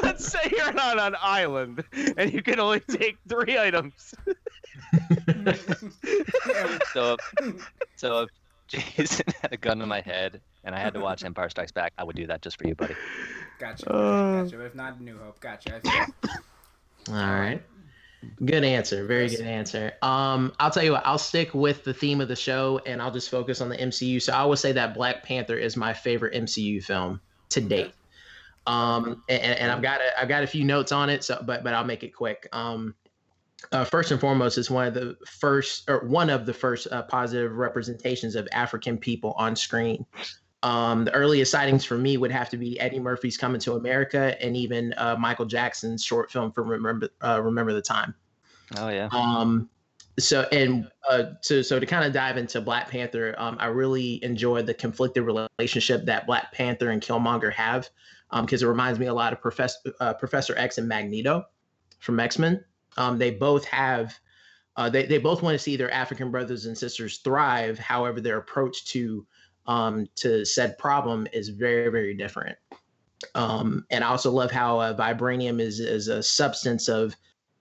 [0.03, 1.83] Let's say you're on an island
[2.17, 4.13] and you can only take three items.
[6.93, 8.29] So, if, so if
[8.67, 11.93] Jason had a gun to my head and I had to watch Empire Strikes Back,
[11.97, 12.95] I would do that just for you, buddy.
[13.59, 13.89] Gotcha.
[13.91, 14.43] Uh.
[14.43, 14.57] gotcha.
[14.57, 15.39] But if not, New Hope.
[15.39, 15.81] Gotcha.
[17.09, 17.61] All right.
[18.43, 19.05] Good answer.
[19.05, 19.93] Very good answer.
[20.01, 21.05] Um, I'll tell you what.
[21.05, 24.21] I'll stick with the theme of the show, and I'll just focus on the MCU.
[24.21, 27.93] So I will say that Black Panther is my favorite MCU film to date.
[28.67, 31.23] Um, and, and I've got a, I've got a few notes on it.
[31.23, 32.47] So, but but I'll make it quick.
[32.51, 32.93] Um,
[33.71, 37.03] uh, first and foremost, it's one of the first or one of the first uh,
[37.03, 40.05] positive representations of African people on screen.
[40.61, 44.35] Um, the earliest sightings for me would have to be Eddie Murphy's Coming to America,
[44.43, 48.13] and even uh, Michael Jackson's short film for Remember uh, Remember the Time.
[48.77, 49.07] Oh yeah.
[49.11, 49.69] Um,
[50.19, 54.21] so and uh, so so to kind of dive into Black Panther, um, I really
[54.23, 57.89] enjoyed the conflicted relationship that Black Panther and Killmonger have,
[58.41, 61.45] because it reminds me a lot of Professor uh, Professor X and Magneto
[61.99, 62.63] from X Men.
[62.97, 64.19] Um, they both have.
[64.75, 67.77] Uh, they, they both want to see their African brothers and sisters thrive.
[67.77, 69.25] However, their approach to
[69.69, 72.57] um, to said problem is very, very different.
[73.35, 77.15] Um, and I also love how uh, vibranium is, is a substance of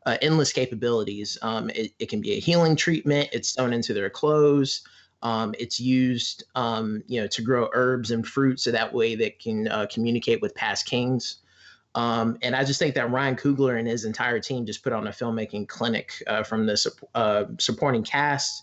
[0.07, 1.37] uh, endless capabilities.
[1.43, 3.29] Um, it, it can be a healing treatment.
[3.33, 4.83] It's sewn into their clothes.
[5.23, 9.31] Um, it's used, um, you know, to grow herbs and fruit, so that way they
[9.31, 11.43] can uh, communicate with past kings.
[11.95, 15.09] Um, and I just think that Ryan Coogler and his entire team just put on
[15.09, 18.63] a filmmaking clinic uh, from the sup- uh, supporting cast,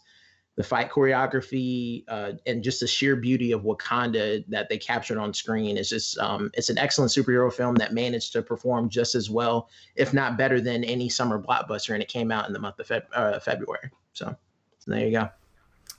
[0.56, 5.34] the fight choreography, uh, and just the sheer beauty of Wakanda that they captured on
[5.34, 5.78] screen.
[5.78, 9.70] It's just um, it's an excellent superhero film that managed to perform just as well,
[9.96, 12.88] if not better than any summer blockbuster, and it came out in the month of
[12.88, 13.90] Feb- uh, February.
[14.14, 14.34] So,
[14.80, 15.30] so there you go.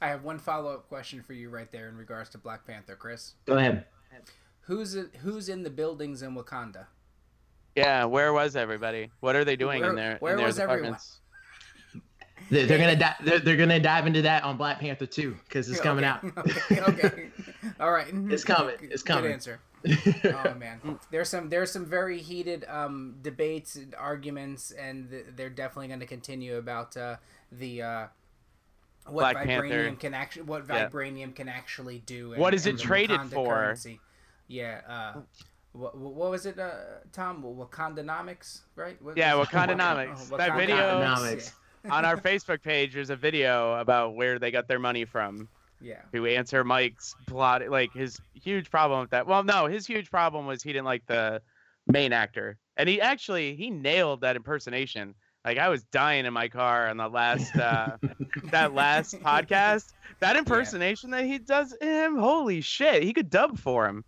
[0.01, 2.97] I have one follow up question for you right there in regards to Black Panther,
[2.97, 3.35] Chris.
[3.45, 3.85] Go ahead.
[4.61, 6.87] Who's in, who's in the buildings in Wakanda?
[7.77, 9.11] Yeah, where was everybody?
[9.21, 10.97] What are they doing Where- in their where in their was everyone?
[12.37, 12.51] Apartments?
[12.51, 15.69] They're, they're gonna di- they're, they're gonna dive into that on Black Panther too because
[15.69, 16.39] it's coming Okay, out.
[16.39, 17.29] okay, okay.
[17.81, 18.07] All right.
[18.13, 18.77] It's coming.
[18.83, 19.25] It's coming.
[19.25, 19.61] Good answer.
[20.45, 25.51] oh man, there's some there's some very heated um, debates and arguments, and th- they're
[25.51, 27.17] definitely going to continue about uh,
[27.53, 28.07] the uh,
[29.07, 29.97] what Black vibranium Panther.
[30.01, 30.89] can actually what Yeah.
[30.89, 32.35] vibranium can actually do.
[32.37, 33.55] What is and it traded Wakanda for?
[33.55, 34.01] currency.
[34.49, 34.81] Yeah.
[34.89, 35.21] Uh,
[35.73, 36.71] what, what was it, uh,
[37.13, 37.43] Tom?
[37.45, 39.01] Wakandanomics, right?
[39.03, 39.51] What- Yeah, was it?
[39.53, 40.29] Wakandanomics.
[40.33, 41.53] Oh, That video Wakandanomics.
[41.91, 45.49] On our Facebook page, there's a video about where they got their money from.
[45.81, 46.01] Yeah.
[46.15, 49.27] To answer Mike's plot, like his huge problem with that.
[49.27, 51.43] Well, no, his huge problem was he didn't like the
[51.87, 55.15] main actor, and he actually he nailed that impersonation.
[55.45, 57.99] Like I was dying in my car on the last uh,
[58.45, 59.93] that last podcast.
[60.21, 64.03] That impersonation that he does him, holy shit, he could dub for him.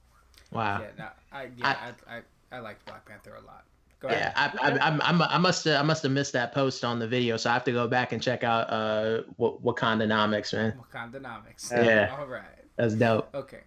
[0.51, 0.81] Wow.
[0.81, 3.65] Yeah, no, I, yeah, I, I, I liked Black Panther a lot.
[4.01, 4.59] Go Yeah, ahead.
[4.61, 7.37] I, I, I'm, I'm, must have, I must have missed that post on the video,
[7.37, 10.75] so I have to go back and check out uh, Wa- Wakandanomics, man.
[10.93, 11.71] Wakandanomics.
[11.73, 12.17] Yeah.
[12.19, 12.45] All right.
[12.77, 13.29] That's dope.
[13.35, 13.63] Okay.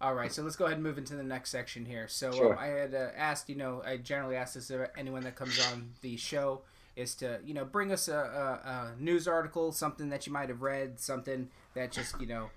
[0.00, 2.06] All right, so let's go ahead and move into the next section here.
[2.06, 2.52] So Sure.
[2.52, 5.58] um, I had uh, asked, you know, I generally ask this of anyone that comes
[5.58, 6.62] on the show
[6.94, 10.48] is to, you know, bring us a, a, a news article, something that you might
[10.50, 12.50] have read, something that just, you know,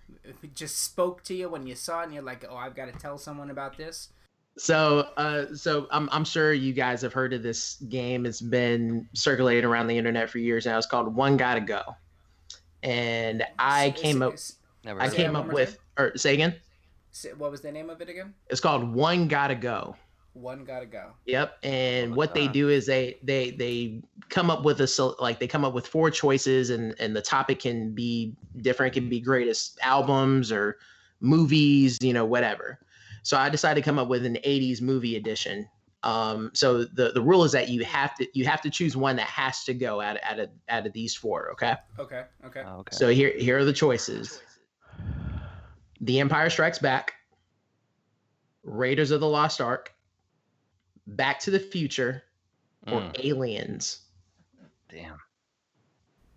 [0.53, 2.99] just spoke to you when you saw it, and you're like, oh, I've got to
[2.99, 4.09] tell someone about this.
[4.57, 8.25] So, uh, so I'm, I'm sure you guys have heard of this game.
[8.25, 10.77] It's been circulating around the internet for years now.
[10.77, 11.81] It's called One Gotta Go,
[12.83, 14.35] and I S- came up,
[14.83, 16.55] Never I came up with, or say again.
[17.37, 18.33] What was the name of it again?
[18.49, 19.95] It's called One Gotta Go.
[20.33, 21.11] One gotta go.
[21.25, 21.57] Yep.
[21.63, 25.39] And What what they do is they they they come up with a so like
[25.39, 28.95] they come up with four choices and and the topic can be different.
[28.95, 30.77] It can be greatest albums or
[31.19, 32.79] movies, you know, whatever.
[33.23, 35.67] So I decided to come up with an 80s movie edition.
[36.03, 39.15] Um, so the the rule is that you have to you have to choose one
[39.17, 41.51] that has to go out of out of out of these four.
[41.51, 41.75] Okay.
[41.99, 42.63] Okay, okay.
[42.65, 42.95] Oh, okay.
[42.95, 44.41] So here here are the choices.
[46.01, 47.13] The Empire Strikes Back,
[48.63, 49.93] Raiders of the Lost Ark,
[51.05, 52.23] Back to the Future,
[52.87, 53.99] or Mm, Aliens.
[54.89, 55.19] damn.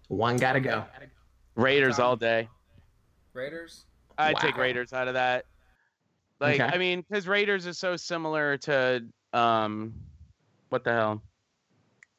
[0.09, 0.85] One gotta go.
[1.55, 2.51] Raiders all day.
[3.33, 3.87] Raiders?
[4.19, 5.47] I'd take Raiders out of that.
[6.45, 6.75] Like, Okay.
[6.75, 9.95] I mean, because Raiders is so similar to um,
[10.69, 11.23] what the hell?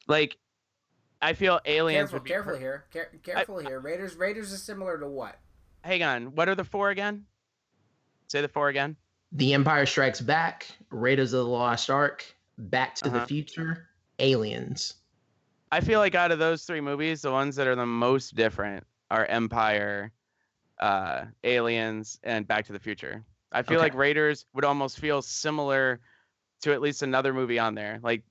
[0.08, 0.36] Like,
[1.22, 2.30] I feel Aliens Careful, would be.
[2.30, 2.84] careful per- here.
[2.92, 3.80] Care, careful here.
[3.80, 5.38] Raiders Raiders is similar to what?
[5.82, 7.24] Hang on, what are the four again?
[8.28, 8.96] Say the four again.
[9.32, 12.24] The Empire Strikes Back, Raiders of the Lost Ark,
[12.58, 13.20] Back to Uh-huh.
[13.20, 14.94] the Future, Aliens.
[15.72, 18.84] I feel like out of those three movies, the ones that are the most different
[19.10, 20.12] are Empire,
[20.80, 23.24] uh, Aliens, and Back to the Future.
[23.52, 23.84] I feel Okay.
[23.84, 26.00] like Raiders would almost feel similar
[26.62, 28.22] to at least another movie on there, like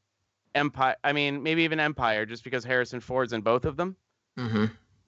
[0.53, 0.95] Empire.
[1.03, 3.95] I mean, maybe even Empire, just because Harrison Ford's in both of them.
[4.37, 4.65] Mm-hmm.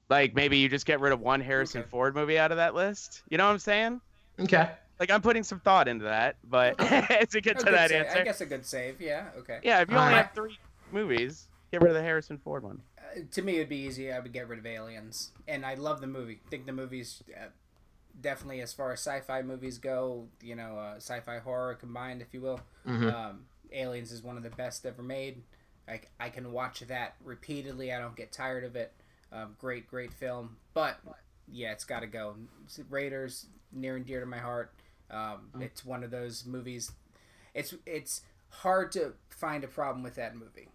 [0.10, 1.90] Like maybe you just get rid of one Harrison Okay.
[1.90, 3.24] Ford movie out of that list.
[3.30, 4.02] You know what I'm saying?
[4.40, 4.70] Okay.
[5.00, 6.86] Like I'm putting some thought into that, but to
[7.42, 8.06] get A to good that save.
[8.06, 9.02] answer, I guess a good save.
[9.02, 9.28] Yeah.
[9.38, 9.60] Okay.
[9.64, 10.26] yeah, if you only Alright.
[10.28, 10.58] have three
[10.92, 12.82] movies, get rid of the Harrison Ford one.
[12.98, 14.12] Uh, to me, it'd be easy.
[14.12, 16.40] I would get rid of Aliens, and I love the movie.
[16.50, 17.48] think the movie's uh,
[18.20, 22.42] definitely, as far as sci-fi movies go, you know, uh, sci-fi horror combined, if you
[22.42, 22.60] will.
[22.86, 23.14] Mhm.
[23.14, 25.44] Um, Aliens is one of the best ever made.
[25.88, 27.94] I, I can watch that repeatedly.
[27.94, 28.94] I don't get tired of it.
[29.32, 30.58] Um, great, great film.
[30.74, 31.00] But
[31.50, 32.36] yeah, it's got to go.
[32.90, 34.74] Raiders near and dear to my heart.
[35.10, 35.62] Um, Mm.
[35.62, 36.92] It's one of those movies.
[37.54, 40.68] It's it's hard to find a problem with that movie.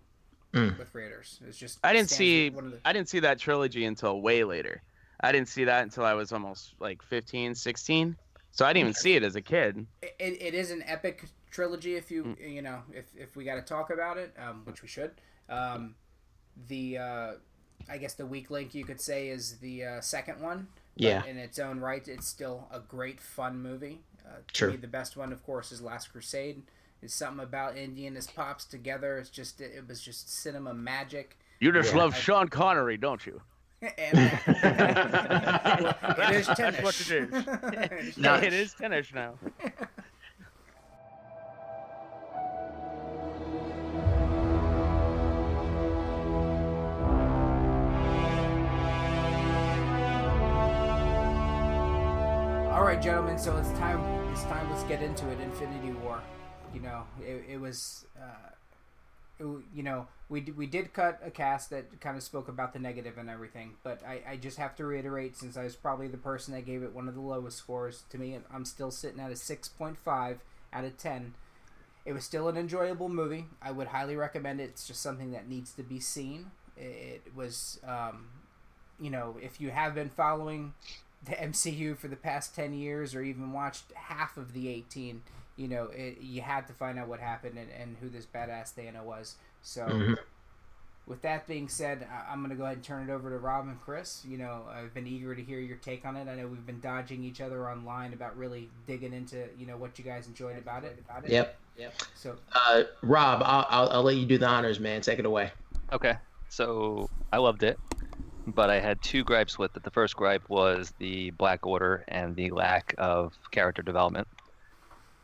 [0.54, 0.78] Mm.
[0.78, 3.84] With Raiders, it's just I didn't see one of the- I didn't see that trilogy
[3.86, 4.82] until way later.
[5.22, 8.16] I didn't see that until I was almost like 15, 16.
[8.50, 9.86] So I didn't even see it as a kid.
[10.02, 12.54] it, it is an epic trilogy if you Mm.
[12.54, 15.10] you know if, if we got to talk about it um, which we should
[15.50, 15.94] um,
[16.68, 17.32] the uh,
[17.90, 21.24] i guess the weak link you could say is the uh, second one but Yeah.
[21.24, 24.70] in its own right it's still a great fun movie uh, to Sure.
[24.70, 26.62] me the best one of course is last crusade
[27.02, 31.38] it's something about indy and his pops together it's just it was just cinema magic
[31.60, 31.98] You just Yeah.
[31.98, 33.42] love I- Sean Connery, don't you?
[33.82, 35.98] And that.
[36.18, 36.82] Well, it is That's tennis.
[36.82, 37.46] what it is.
[37.72, 38.46] It is No, tennis.
[38.46, 39.34] it is tennis now.
[52.72, 53.38] All right, gentlemen.
[53.38, 54.00] So it's time.
[54.32, 54.68] It's time.
[54.70, 55.38] Let's get into it.
[55.40, 56.20] Infinity War.
[56.74, 58.06] You know, it, it was.
[58.16, 58.61] Uh, it, w-
[59.38, 62.78] you know, we d- we did cut a cast that kind of spoke about the
[62.78, 66.16] negative and everything, but I, I just have to reiterate since I was probably the
[66.16, 69.30] person that gave it one of the lowest scores to me, I'm still sitting at
[69.30, 70.40] a six point five
[70.72, 71.34] out of ten.
[72.04, 73.46] It was still an enjoyable movie.
[73.60, 74.64] I would highly recommend it.
[74.64, 76.50] It's just something that needs to be seen.
[76.76, 78.26] It, it was, um,
[79.00, 80.74] you know, if you have been following
[81.24, 85.22] the MCU for the past 10 years or even watched half of the 18,
[85.56, 88.74] you know, it, you had to find out what happened and, and who this badass
[88.74, 89.36] Thanos was.
[89.62, 90.16] So, Mhm.
[91.06, 93.38] with that being said, I, I'm going to go ahead and turn it over to
[93.38, 94.24] Rob and Chris.
[94.26, 96.28] You know, I've been eager to hear your take on it.
[96.28, 99.98] I know we've been dodging each other online about really digging into, you know, what
[99.98, 100.96] you guys enjoyed about it.
[101.04, 101.30] About it.
[101.30, 101.58] Yep.
[101.76, 101.94] Yep.
[102.14, 105.00] So, Uh, Rob, I'll, I'll, I'll let you do the honors, man.
[105.00, 105.50] Take it away.
[105.92, 106.14] Okay,
[106.48, 107.78] so I loved it,
[108.46, 109.82] but I had two gripes with it.
[109.82, 114.28] The first gripe was the Black Order and the lack of character development.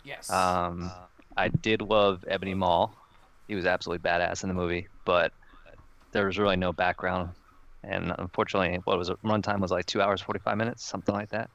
[0.08, 0.28] Yes.
[0.28, 0.90] Um,
[1.36, 2.94] I did love Ebony Maw.
[3.46, 5.32] He was absolutely badass in the movie, but
[6.12, 7.30] there was really no background.
[7.82, 9.18] And unfortunately, what was it?
[9.24, 11.50] Runtime was like two hours, 45 minutes, something like that.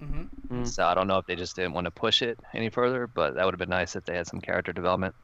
[0.00, 3.06] hmm So I don't know if they just didn't want to push it any further,
[3.06, 5.14] but that would have been nice if they had some character development.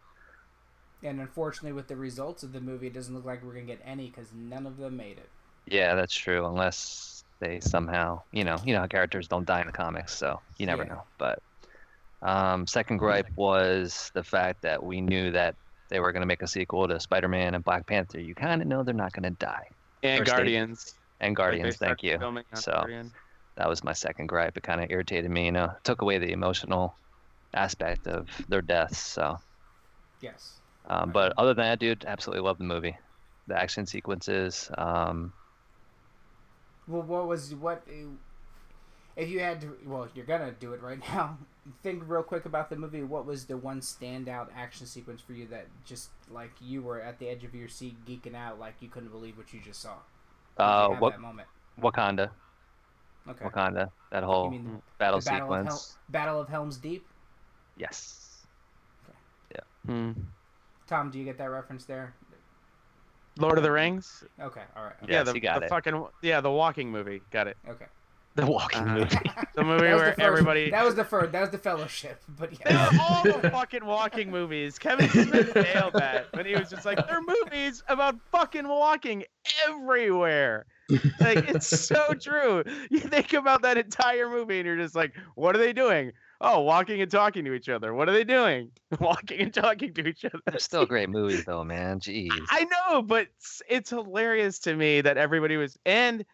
[1.03, 3.73] And unfortunately, with the results of the movie, it doesn't look like we're going to
[3.77, 5.29] get any because none of them made it.
[5.67, 6.47] Yeah, that's true.
[6.47, 10.41] Unless they somehow, you know, you know how characters don't die in the comics, so
[10.59, 10.89] you never Yeah.
[10.89, 11.03] know.
[11.19, 11.41] But
[12.23, 15.55] um, second gripe was the fact that we knew that
[15.91, 18.21] they were going to make a sequel to Spider-Man and Black Panther.
[18.21, 19.69] You kind of know they're not going to die.
[20.03, 20.95] And Or stay- Guardians.
[21.21, 22.19] And Like, Guardians, thank you.
[22.55, 23.11] So Guardian.
[23.57, 24.57] that was my second gripe.
[24.57, 25.47] It kind of irritated me.
[25.47, 26.95] You know, took away the emotional
[27.55, 28.99] aspect of their deaths.
[28.99, 29.37] So,
[30.21, 30.61] Yes.
[30.87, 32.97] um, but other than that, dude, absolutely love the movie.
[33.49, 34.71] The action sequences.
[34.77, 35.33] Um,
[36.87, 37.83] Well, what was what?
[39.19, 41.37] If you had to, well, you're gonna do it right now.
[41.83, 43.03] Think real quick about the movie.
[43.03, 47.19] What was the one standout action sequence for you that just like you were at
[47.19, 49.95] the edge of your seat, geeking out, like you couldn't believe what you just saw?
[50.57, 51.49] Did you uh, have what that moment?
[51.81, 52.31] Wakanda.
[53.29, 53.45] Okay.
[53.45, 53.91] Wakanda.
[54.11, 55.69] That whole mean the- battle The Battle of, sequence.
[55.93, 57.05] Hel- Battle of Helm's Deep.
[57.77, 58.47] Yes.
[59.05, 59.19] Okay.
[59.57, 59.93] Yeah.
[59.93, 60.13] Hmm.
[60.87, 62.15] Tom, do you get that reference there?
[63.39, 64.25] Lord of the Rings.
[64.41, 64.95] Okay, all right.
[65.03, 65.69] yeah, Yes, the, you got the it.
[65.69, 67.21] fucking yeah, the walking movie.
[67.31, 67.57] Got it.
[67.69, 67.85] Okay.
[68.39, 68.95] The walking Uh-huh.
[68.99, 69.17] movie.
[69.55, 70.71] The movie That was where the first- everybody.
[70.71, 71.33] That was the first.
[71.33, 72.23] That was the Fellowship.
[72.39, 72.91] But yeah.
[73.01, 74.79] all the fucking walking movies.
[74.79, 79.25] Kevin Smith nailed that when he was just like, they're movies about fucking walking
[79.69, 80.67] everywhere.
[81.21, 82.63] Like it's so true.
[82.91, 86.13] You think about that entire movie and you're just like, what are they doing?
[86.41, 87.93] Oh, walking and talking to each other.
[87.95, 88.71] What are they doing?
[89.01, 90.39] Walking and talking to each other.
[90.47, 91.99] They're still great movies, though, man.
[91.99, 92.29] Jeez.
[92.49, 96.25] I know, but it's, it's hilarious to me that everybody was and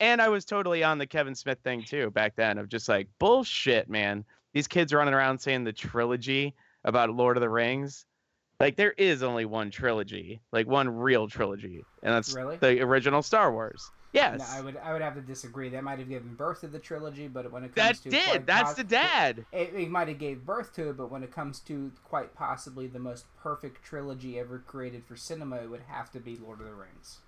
[0.00, 3.08] and I was totally on the Kevin Smith thing too back then of just like
[3.18, 4.24] bullshit, man.
[4.52, 6.54] These kids running around saying the trilogy
[6.84, 8.06] about Lord of the Rings.
[8.60, 12.56] Like there is only one trilogy, like one real trilogy, and that's Really?
[12.56, 13.90] the original Star Wars.
[14.12, 15.68] Yes, No, I would I would have to disagree.
[15.70, 18.46] That might have given birth to the trilogy, but when it that comes to did.
[18.46, 19.44] That's pos- the dad.
[19.50, 22.86] It, it might have gave birth to it, but when it comes to quite possibly
[22.86, 26.66] the most perfect trilogy ever created for cinema, it would have to be Lord of
[26.66, 27.18] the Rings.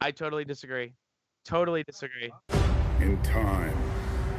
[0.00, 0.94] I totally disagree.
[1.48, 2.30] Totally disagree.
[3.00, 3.74] In time,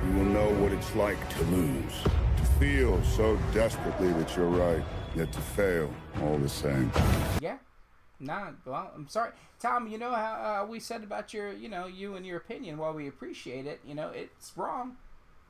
[0.05, 2.03] you will know what it's like to lose.
[2.37, 4.83] To feel so desperately that you're right,
[5.15, 5.91] yet to fail
[6.21, 6.91] all the same.
[7.41, 7.57] Yeah.
[8.19, 9.87] Nah, well, I'm sorry, Tom.
[9.87, 12.77] You know how uh, we said about your, you know, you and your opinion.
[12.77, 14.95] While we appreciate it, you know, it's wrong.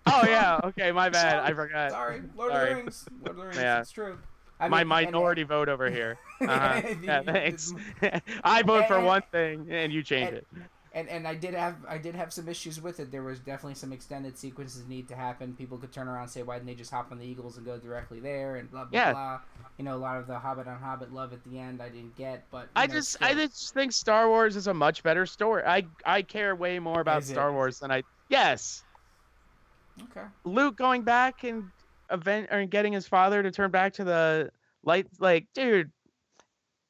[0.06, 1.40] Oh yeah, okay, my bad.
[1.40, 1.92] I forgot.
[1.92, 3.06] Sorry, Lord of the Rings.
[3.22, 3.58] Lord of the Rings.
[3.58, 3.82] Yeah.
[3.82, 4.18] It's true.
[4.62, 6.18] I my mean, and- minority vote over here.
[6.42, 6.96] Uh-huh.
[7.04, 7.74] yeah, thanks.
[8.46, 10.48] I vote for one thing, and you change and- it.
[10.94, 13.12] And and I did have I did have some issues with it.
[13.12, 15.54] There was definitely some extended sequences need to happen.
[15.54, 17.66] People could turn around and say, "Why didn't they just hop on the Eagles and
[17.66, 19.12] go directly there?" And blah blah Yeah.
[19.12, 19.40] blah.
[19.78, 22.16] You know, a lot of the Hobbit on Hobbit love at the end I didn't
[22.16, 25.26] get, but I know, just, still- I just think Star Wars is a much better
[25.26, 25.64] story.
[25.66, 27.34] I, I care way more about Is it?
[27.34, 28.04] Star Wars than I.
[28.30, 28.84] Yes,
[30.04, 30.26] okay.
[30.44, 31.66] Luke going back and
[32.12, 34.52] event or getting his father to turn back to the
[34.84, 35.08] light.
[35.20, 35.92] Like, dude,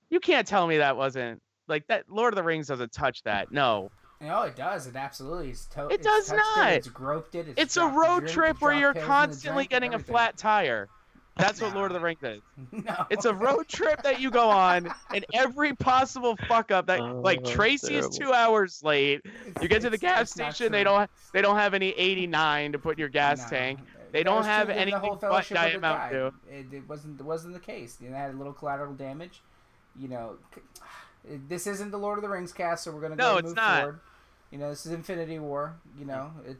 [0.09, 2.05] you can't tell me that wasn't like that.
[2.09, 3.51] Lord of the Rings doesn't touch that.
[3.51, 4.87] No, No, it does.
[4.87, 5.65] It absolutely is.
[5.67, 6.71] To- It does touched not.
[6.71, 7.47] It, it's groped it.
[7.49, 10.37] It's, it's a road drink- trip where you're pills in the constantly getting a flat
[10.37, 10.89] tire.
[11.37, 12.41] That's what Lord of the Rings is.
[12.73, 13.05] No.
[13.09, 17.21] It's a road trip that you go on, and every possible fuck up that Oh,
[17.21, 18.17] like Tracy Tracy's terrible.
[18.17, 19.21] two hours late.
[19.61, 22.97] You get to the gas station, they don't they don't have any 89 to put
[22.97, 23.57] in your gas No.
[23.57, 23.79] tank.
[23.79, 26.33] That They don't have with the anything whole but Fellowship of Diet Mountain Dew.
[26.51, 27.97] It, it wasn't it wasn't the case.
[28.01, 29.41] You know, had a little collateral damage.
[29.97, 30.61] You know, c-
[31.47, 33.47] this isn't the Lord of the Rings cast, so we're gonna go No, and it's
[33.49, 33.81] move not.
[33.81, 33.99] forward.
[34.51, 35.75] You know, this is Infinity War.
[35.97, 36.57] You know, it.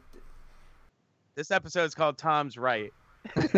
[1.36, 2.92] This episode is called Tom's Right.
[3.36, 3.54] Let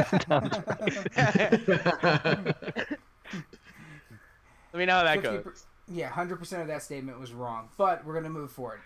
[4.74, 5.66] me know how that 50 goes.
[5.88, 8.80] Yeah, hundred percent of that statement was wrong, but we're gonna move forward.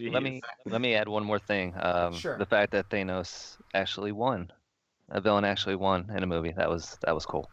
[0.00, 1.74] Let me let me add one more thing.
[1.80, 2.36] Um, Sure.
[2.36, 4.50] The fact that Thanos actually won,
[5.10, 6.52] a villain actually won in a movie.
[6.56, 7.48] That was that was cool.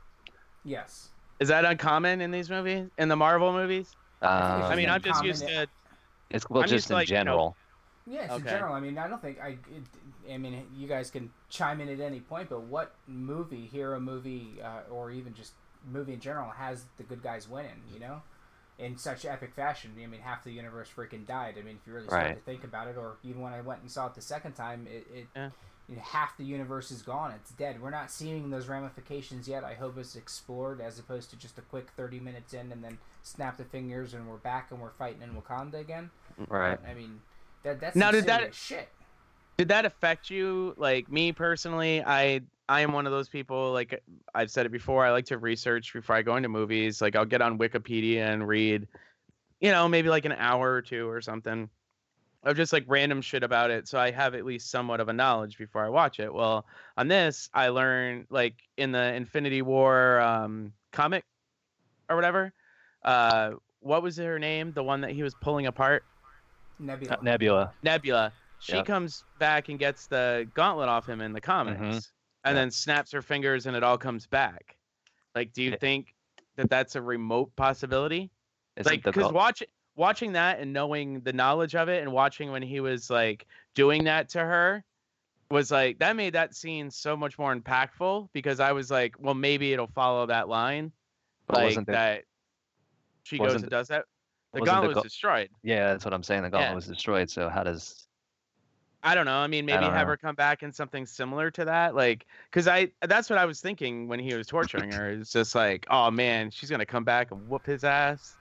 [0.63, 1.10] yes.
[1.39, 2.88] Is that uncommon in these movies?
[2.98, 3.93] In the Marvel movies?
[4.21, 5.67] Um, I mean, I'm just uncommon used in- to.
[6.30, 7.58] it's well I'm just in like, you know, general.
[8.08, 8.74] Yeah, it's in general.
[8.76, 9.50] I mean, I don't think I.
[9.50, 14.00] It, I mean, you guys can chime in at any point, but what movie, hero
[14.00, 15.54] movie, uh, or even just
[15.91, 17.82] movie in general, has the good guys winning?
[17.93, 18.21] You know,
[18.80, 19.91] in such epic fashion.
[20.02, 21.56] I mean, half the universe freaking died.
[21.60, 22.36] I mean, if you really start Right.
[22.36, 24.88] to think about it, or even when I went and saw it the second time,
[24.89, 25.06] it.
[25.13, 25.50] it Yeah.
[25.88, 27.32] You know, half the universe is gone.
[27.32, 27.82] It's dead.
[27.82, 29.63] We're not seeing those ramifications yet.
[29.63, 32.98] I hope it's explored as opposed to just a quick thirty minutes in and then
[33.21, 36.10] snap the fingers and we're back and we're fighting in Wakanda again.
[36.48, 36.80] Right.
[36.89, 37.21] I mean,
[37.63, 38.89] that that's Now, did that- shit.
[39.58, 40.74] Did that affect you?
[40.76, 43.71] Like me personally, I I am one of those people.
[43.71, 47.02] Like I've said it before, I like to research before I go into movies.
[47.02, 48.86] Like I'll get on Wikipedia and read,
[49.62, 51.69] you know, maybe like an hour or two or something
[52.45, 55.13] of just like random shit about it, so I have at least somewhat of a
[55.13, 56.31] knowledge before I watch it.
[56.34, 61.23] Well, on this, I learned like in the Infinity War um, comic
[62.10, 62.53] or whatever.
[63.03, 64.71] Uh, what was her name?
[64.73, 66.03] The one that he was pulling apart.
[66.79, 67.17] Nebula.
[67.21, 67.73] Nebula.
[67.84, 68.31] Nebula.
[68.60, 68.86] She Yep.
[68.86, 71.88] comes back and gets the gauntlet off him in the comics, Mhm.
[71.89, 72.01] and
[72.45, 72.53] Yeah.
[72.53, 74.77] then snaps her fingers, and it all comes back.
[75.36, 75.77] Like, do you Yeah.
[75.77, 76.15] think
[76.55, 78.31] that that's a remote possibility?
[78.77, 79.38] Isn't like, the because gau-
[79.95, 84.03] watching that and knowing the knowledge of it, and watching when he was like doing
[84.05, 84.84] that to her,
[85.49, 89.34] was like that made that scene so much more impactful because I was like, well,
[89.34, 90.91] maybe it'll follow that line,
[91.47, 92.23] But like wasn't that.
[93.23, 94.05] She goes and does that.
[94.53, 95.49] The wasn't the gauntlet was destroyed.
[95.63, 96.43] Yeah, that's what I'm saying.
[96.43, 96.75] The gauntlet Yeah.
[96.75, 97.29] was destroyed.
[97.29, 98.08] So how does?
[99.03, 99.38] I don't know.
[99.38, 100.12] I mean, maybe don't have know.
[100.12, 103.62] her come back in something similar to that, like, because I that's what I was
[103.62, 105.10] thinking when he was torturing her.
[105.10, 108.36] It's just like, oh man, she's gonna come back and whoop his ass.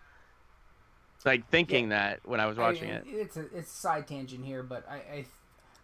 [1.24, 3.04] Like thinking that when I was watching I it.
[3.06, 5.26] It's a it's a side tangent here, but I I,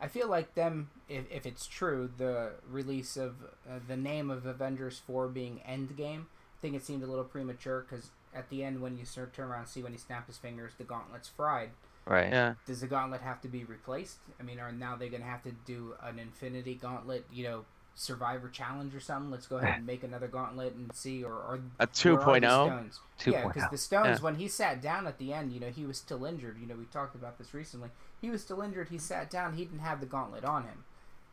[0.03, 3.37] I feel like them if, if it's true the release of
[3.69, 6.23] uh, the name of Avengers four being Endgame.
[6.23, 9.49] I think it seemed a little premature because at the end when you start turn
[9.49, 11.71] around and see when he snapped his fingers, the gauntlet's fried.
[12.07, 12.31] Right.
[12.31, 12.55] Yeah.
[12.67, 14.19] Does the gauntlet have to be replaced?
[14.39, 17.25] I mean, are now they gonna have to do an Infinity Gauntlet?
[17.33, 17.65] You know.
[17.95, 19.31] Survivor challenge or something.
[19.31, 22.47] Let's go ahead and make another gauntlet and see, or, or A where are the
[22.47, 22.91] 2.0?
[23.27, 23.77] Yeah, because the oh.
[23.77, 24.25] stones, Yeah.
[24.25, 26.57] when he sat down at the end, you know, he was still injured.
[26.61, 27.91] You know, we talked about this recently.
[28.21, 28.89] He was still injured.
[28.89, 29.55] He sat down.
[29.55, 30.85] He didn't have the gauntlet on him.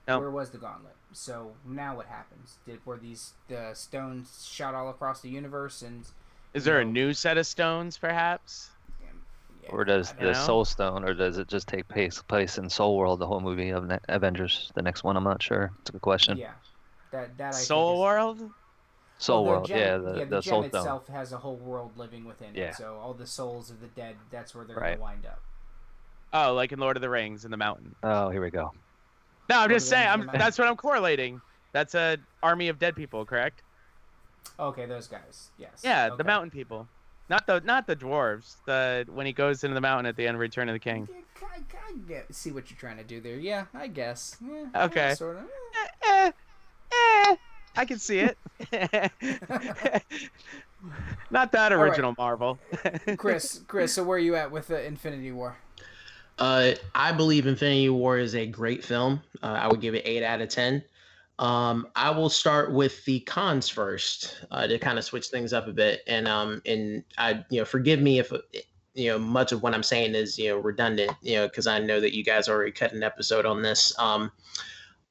[0.07, 0.19] No.
[0.19, 0.95] Where was the gauntlet?
[1.13, 2.57] So now what happens?
[2.65, 6.05] Did were these the stones shot all across the universe and?
[6.53, 8.69] Is there a new set of stones, perhaps?
[9.69, 10.33] Yeah, Or does the know.
[10.33, 13.69] Soul Stone, or does it just take place place in Soul World, the whole movie
[13.69, 15.15] of ne- Avengers, the next one?
[15.17, 15.71] I'm not sure.
[15.81, 16.37] It's a good question.
[16.37, 16.51] Yeah,
[17.11, 18.51] that that I think Soul is- World?
[19.19, 20.81] Soul Well, World, gem- yeah, the, yeah, the, the, Soul gem Stone.
[20.81, 22.65] itself has a whole world living within Yeah.
[22.69, 22.75] it.
[22.75, 24.91] So all the souls of the dead, that's where they're Right.
[24.99, 25.39] gonna wind up.
[26.33, 27.95] Oh, like in Lord of the Rings in the mountain.
[28.03, 28.73] Oh, here we go.
[29.49, 30.07] No, I'm Lord just saying.
[30.07, 31.41] I'm, that's what I'm correlating.
[31.71, 33.63] That's a army of dead people, correct?
[34.59, 35.49] Okay, those guys.
[35.57, 35.81] Yes.
[35.83, 36.17] Yeah, okay.
[36.17, 36.87] the mountain people.
[37.29, 38.55] Not the not the dwarves.
[38.65, 41.07] The when he goes into the mountain at the end of Return of the King.
[41.11, 43.35] Yeah, I, I get, see what you're trying to do there.
[43.37, 44.37] Yeah, I guess.
[44.41, 45.13] Yeah, Okay.
[45.15, 45.43] Sort of.
[45.43, 46.31] Eh, eh,
[46.91, 47.35] eh.
[47.75, 48.37] I can see it.
[51.31, 51.73] Not that right.
[51.73, 52.57] original Marvel.
[53.17, 55.57] Chris, Chris, so where are you at with the Infinity War?
[56.39, 59.21] Uh, I believe Infinity War is a great film.
[59.41, 60.83] Uh, I would give it eight out of ten.
[61.39, 65.67] Um, I will start with the cons first uh, to kind of switch things up
[65.67, 68.31] a bit, and um, and I you know forgive me if
[68.95, 71.79] you know much of what I'm saying is you know redundant, you know, because I
[71.79, 73.97] know that you guys already cut an episode on this.
[73.99, 74.31] Um,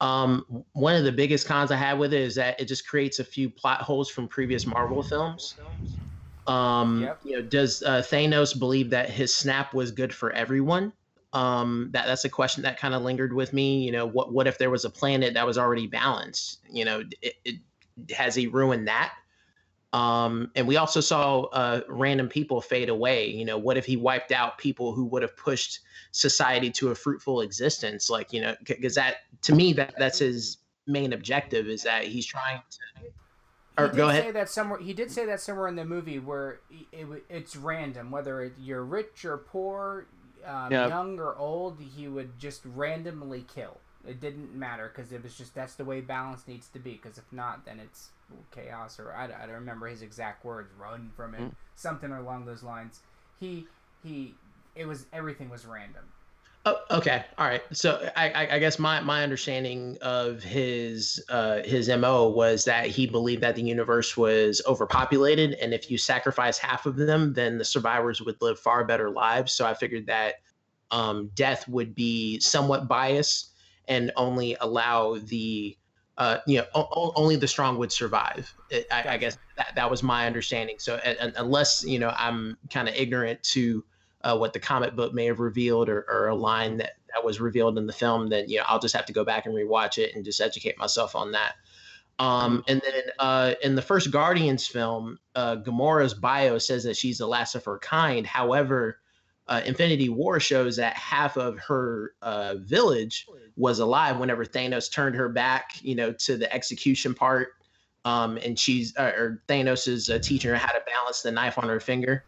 [0.01, 3.19] um, one of the biggest cons I have with it is that it just creates
[3.19, 5.55] a few plot holes from previous Marvel films.
[6.45, 7.19] Um, Yep.
[7.23, 10.93] you know, does uh, Thanos believe that his snap was good for everyone?
[11.33, 13.83] Um, that that's a question that kind of lingered with me.
[13.83, 16.59] You know, what what if there was a planet that was already balanced?
[16.69, 17.55] You know, it, it,
[18.11, 19.13] has he ruined that?
[19.93, 23.29] Um, and we also saw uh, random people fade away.
[23.29, 25.79] You know, what if he wiped out people who would have pushed
[26.11, 28.09] society to a fruitful existence?
[28.09, 32.25] Like, you know, because that to me that that's his main objective is that he's
[32.25, 33.11] trying to.
[33.77, 34.35] Or he did go say ahead.
[34.35, 34.79] that somewhere.
[34.79, 38.83] He did say that somewhere in the movie where it, it, it's random, whether you're
[38.83, 40.07] rich or poor,
[40.47, 40.87] um, Yeah.
[40.87, 41.79] young or old.
[41.79, 43.77] He would just randomly kill.
[44.07, 46.93] It didn't matter because it was just that's the way balance needs to be.
[46.93, 48.09] Because if not, then it's
[48.51, 48.99] chaos.
[48.99, 50.71] Or I, I don't remember his exact words.
[50.79, 51.41] Run from it.
[51.41, 51.51] Mm.
[51.75, 53.01] Something along those lines.
[53.39, 53.67] He
[54.03, 54.35] he.
[54.75, 56.05] It was everything was random.
[56.67, 57.61] Oh, okay, all right.
[57.71, 63.07] So I, I, guess my, my understanding of his uh, his mo was that he
[63.07, 67.63] believed that the universe was overpopulated, and if you sacrifice half of them, then the
[67.63, 69.53] survivors would live far better lives.
[69.53, 70.35] So I figured that
[70.91, 73.53] um, death would be somewhat biased
[73.87, 75.77] and only allow the
[76.17, 78.53] uh, you know o- only the strong would survive.
[78.69, 80.75] It, I, I guess that, that was my understanding.
[80.79, 83.85] So a- unless you know I'm kind of ignorant to
[84.21, 87.39] uh, what the comic book may have revealed or, or a line that, that was
[87.39, 89.97] revealed in the film, then you know I'll just have to go back and rewatch
[89.97, 91.55] it and just educate myself on that.
[92.19, 97.19] Um, and then uh, in the first Guardians film, uh, Gamora's bio says that she's
[97.19, 98.25] the last of her kind.
[98.25, 98.99] However,
[99.47, 105.15] uh, Infinity War shows that half of her uh, village was alive whenever Thanos turned
[105.15, 107.49] her back, you know, to the execution part.
[108.03, 111.57] Um, and she's uh, or Thanos is uh, teaching her how to balance the knife
[111.57, 112.23] on her finger.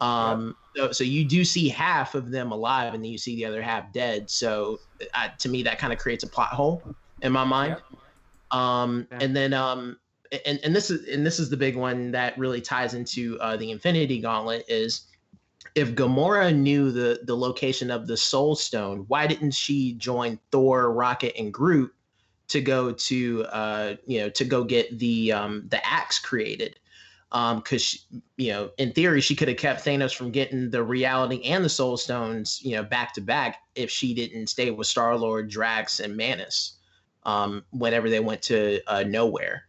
[0.00, 3.44] Um, so, so you do see half of them alive, and then you see the
[3.44, 4.30] other half dead.
[4.30, 4.78] So
[5.14, 6.82] uh, to me, that kind of creates a plot hole
[7.22, 7.76] in my mind.
[8.50, 9.98] Um, and then um,
[10.46, 13.56] and and this is and this is the big one that really ties into uh,
[13.56, 15.02] the Infinity Gauntlet is
[15.74, 20.92] if Gamora knew the the location of the Soul Stone, why didn't she join Thor,
[20.92, 21.92] Rocket, and Groot
[22.48, 26.78] to go to uh, you know to go get the um, the axe created?
[27.30, 31.42] Because um, you know, in theory, she could have kept Thanos from getting the reality
[31.44, 35.16] and the Soul Stones, you know, back to back if she didn't stay with Star
[35.16, 36.78] Lord, Drax, and Mantis
[37.24, 39.60] um, whenever they went to uh, Knowhere.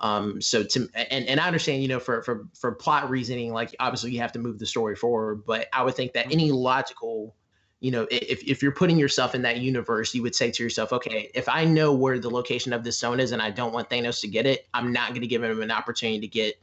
[0.00, 3.74] Um, so to and, and I understand, you know, for for for plot reasoning, like
[3.78, 7.34] obviously you have to move the story forward, but I would think that any logical,
[7.80, 10.92] you know, if if you're putting yourself in that universe, you would say to yourself,
[10.92, 13.88] okay, if I know where the location of this stone is and I don't want
[13.88, 16.56] Thanos to get it, I'm not going to give him an opportunity to get,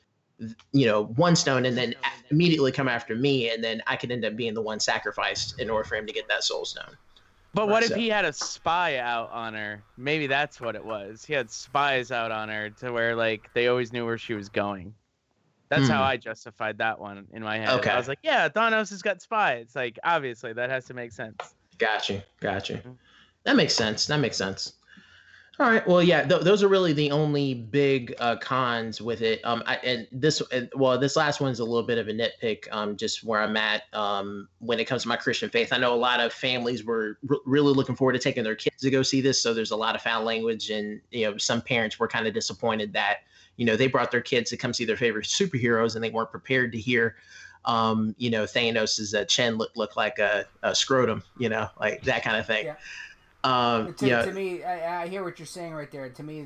[0.72, 1.94] you know, one stone and then
[2.30, 5.70] immediately come after me, and then I could end up being the one sacrificed in
[5.70, 6.98] order for him to get that soul stone.
[7.54, 9.84] But what if he had a spy out on her?
[9.98, 11.26] Maybe that's what it was.
[11.26, 14.48] He had spies out on her to where like they always knew where she was
[14.48, 14.94] going.
[15.68, 16.10] That's how Hmm.
[16.10, 17.70] I justified that one in my head.
[17.80, 17.90] Okay.
[17.90, 19.72] I was like, yeah, Thanos has got spies.
[19.76, 21.56] Like obviously that has to make sense.
[21.78, 22.22] Got you.
[22.40, 22.80] Got you.
[23.44, 24.06] That makes sense.
[24.08, 24.74] That makes sense.
[25.62, 25.88] All right.
[25.88, 26.24] Well, yeah.
[26.24, 29.42] Th- those are really the only big uh, cons with it.
[29.44, 32.64] Um, I, and this, and, well, this last one's a little bit of a nitpick.
[32.72, 33.84] Um, just where I'm at.
[33.94, 37.20] Um, when it comes to my Christian faith, I know a lot of families were
[37.30, 39.40] r- really looking forward to taking their kids to go see this.
[39.40, 42.34] So there's a lot of foul language, and you know, some parents were kind of
[42.34, 43.18] disappointed that
[43.58, 46.32] you know they brought their kids to come see their favorite superheroes, and they weren't
[46.32, 47.18] prepared to hear.
[47.66, 52.02] Um, you know, Thanos's uh, chin look look like a, a scrotum, you know, like
[52.06, 52.66] that kind of thing.
[52.66, 52.78] Yeah.
[53.44, 54.22] Um, To, yeah.
[54.24, 56.08] to me, I, I hear what you're saying right there.
[56.10, 56.46] To me,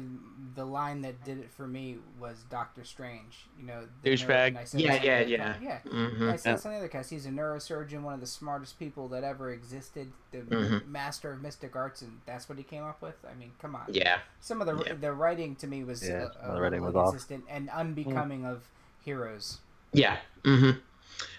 [0.55, 3.47] the line that did it for me was Doctor Strange.
[3.59, 4.47] You know, the neuro- Douchebag.
[4.47, 5.53] and I said Yeah, yeah, the other yeah.
[5.53, 5.91] cast- yeah.
[5.91, 6.31] Mhm.
[6.31, 6.55] I said Yeah.
[6.55, 7.09] this other cast.
[7.09, 10.87] He's a neurosurgeon, one of the smartest people that ever existed, the Mhm.
[10.87, 13.15] master of mystic arts, and that's what he came up with.
[13.29, 13.83] I mean, come on.
[13.89, 14.19] Yeah.
[14.39, 14.93] Some of the Yeah.
[14.93, 17.07] the writing to me was Yeah, uh, some of the uh, writing was off.
[17.07, 18.63] inconsistent and unbecoming of
[19.03, 19.59] heroes.
[19.91, 20.17] Yeah.
[20.45, 20.71] hmm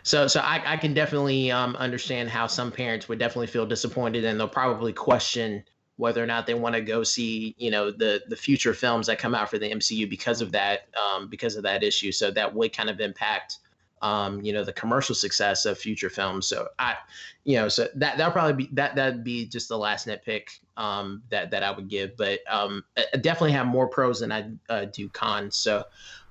[0.02, 4.24] So, so I, I can definitely um, understand how some parents would definitely feel disappointed,
[4.24, 5.64] and they'll probably question
[5.96, 9.18] whether or not they want to go see, you know, the the future films that
[9.18, 12.12] come out for the MCU because of that, um, because of that issue.
[12.12, 13.58] So that would kind of impact,
[14.02, 16.46] um, you know, the commercial success of future films.
[16.46, 16.96] So I,
[17.44, 21.22] you know, so that that'll probably be that that'd be just the last nitpick um,
[21.30, 22.16] that that I would give.
[22.16, 25.56] But um, I definitely have more pros than I uh, do cons.
[25.56, 25.84] So.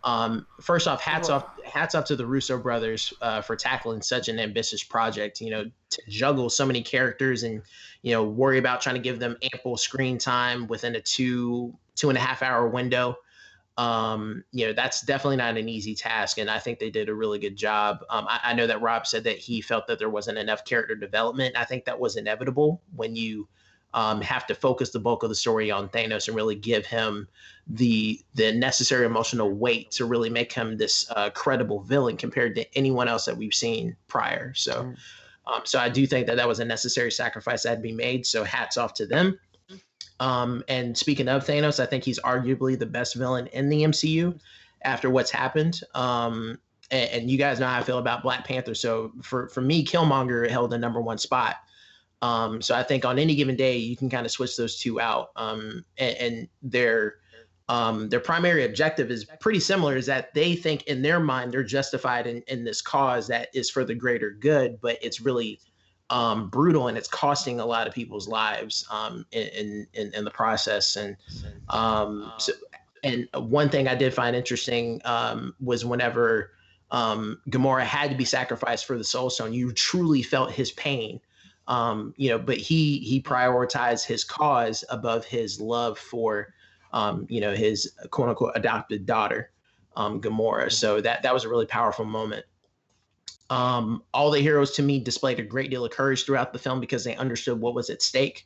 [0.05, 4.29] Um, first off, hats off, hats off to the Russo brothers uh, for tackling such
[4.29, 5.41] an ambitious project.
[5.41, 7.61] You know, to juggle so many characters and
[8.03, 12.09] you know worry about trying to give them ample screen time within a two two
[12.09, 13.17] and a half hour window.
[13.77, 17.13] Um, you know, that's definitely not an easy task, and I think they did a
[17.13, 18.05] really good job.
[18.09, 20.95] Um, I, I know that Rob said that he felt that there wasn't enough character
[20.95, 21.57] development.
[21.57, 23.47] I think that was inevitable when you
[23.95, 27.27] um, have to focus the bulk of the story on Thanos and really give him
[27.65, 32.77] the the necessary emotional weight to really make him this uh, credible villain compared to
[32.77, 34.53] anyone else that we've seen prior.
[34.53, 34.93] So,
[35.47, 37.93] um, so I do think that that was a necessary sacrifice that had to be
[37.93, 38.25] made.
[38.27, 39.39] So, hats off to them.
[40.19, 44.37] Um, and speaking of Thanos, I think he's arguably the best villain in the MCU
[44.83, 45.81] after what's happened.
[45.93, 46.59] Um,
[46.91, 48.75] and, and you guys know how I feel about Black Panther.
[48.75, 51.55] So for for me, Killmonger held the number one spot.
[52.21, 54.99] Um, so I think on any given day, you can kind of switch those two
[54.99, 55.29] out.
[55.35, 57.15] Um, and, and their
[57.67, 59.95] um, their primary objective is pretty similar.
[59.97, 63.69] Is that they think in their mind they're justified in, in this cause that is
[63.69, 65.59] for the greater good, but it's really
[66.09, 70.31] um, brutal and it's costing a lot of people's lives um, in, in in the
[70.31, 70.95] process.
[70.95, 71.17] And
[71.69, 72.53] um, so,
[73.03, 76.51] and one thing I did find interesting um, was whenever
[76.91, 81.19] um, Gamora had to be sacrificed for the Soul Stone, you truly felt his pain.
[81.67, 86.53] Um, you know, but he he prioritized his cause above his love for,
[86.93, 89.51] um, you know, his quote unquote adopted daughter,
[89.95, 90.71] um, Gamora.
[90.71, 92.45] So that that was a really powerful moment.
[93.49, 96.79] Um, all the heroes to me displayed a great deal of courage throughout the film
[96.79, 98.45] because they understood what was at stake.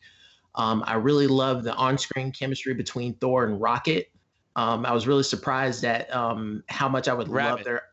[0.56, 4.12] Um, I really love the on-screen chemistry between Thor and Rocket.
[4.56, 7.84] Um, I was really surprised at um, how much I would love their.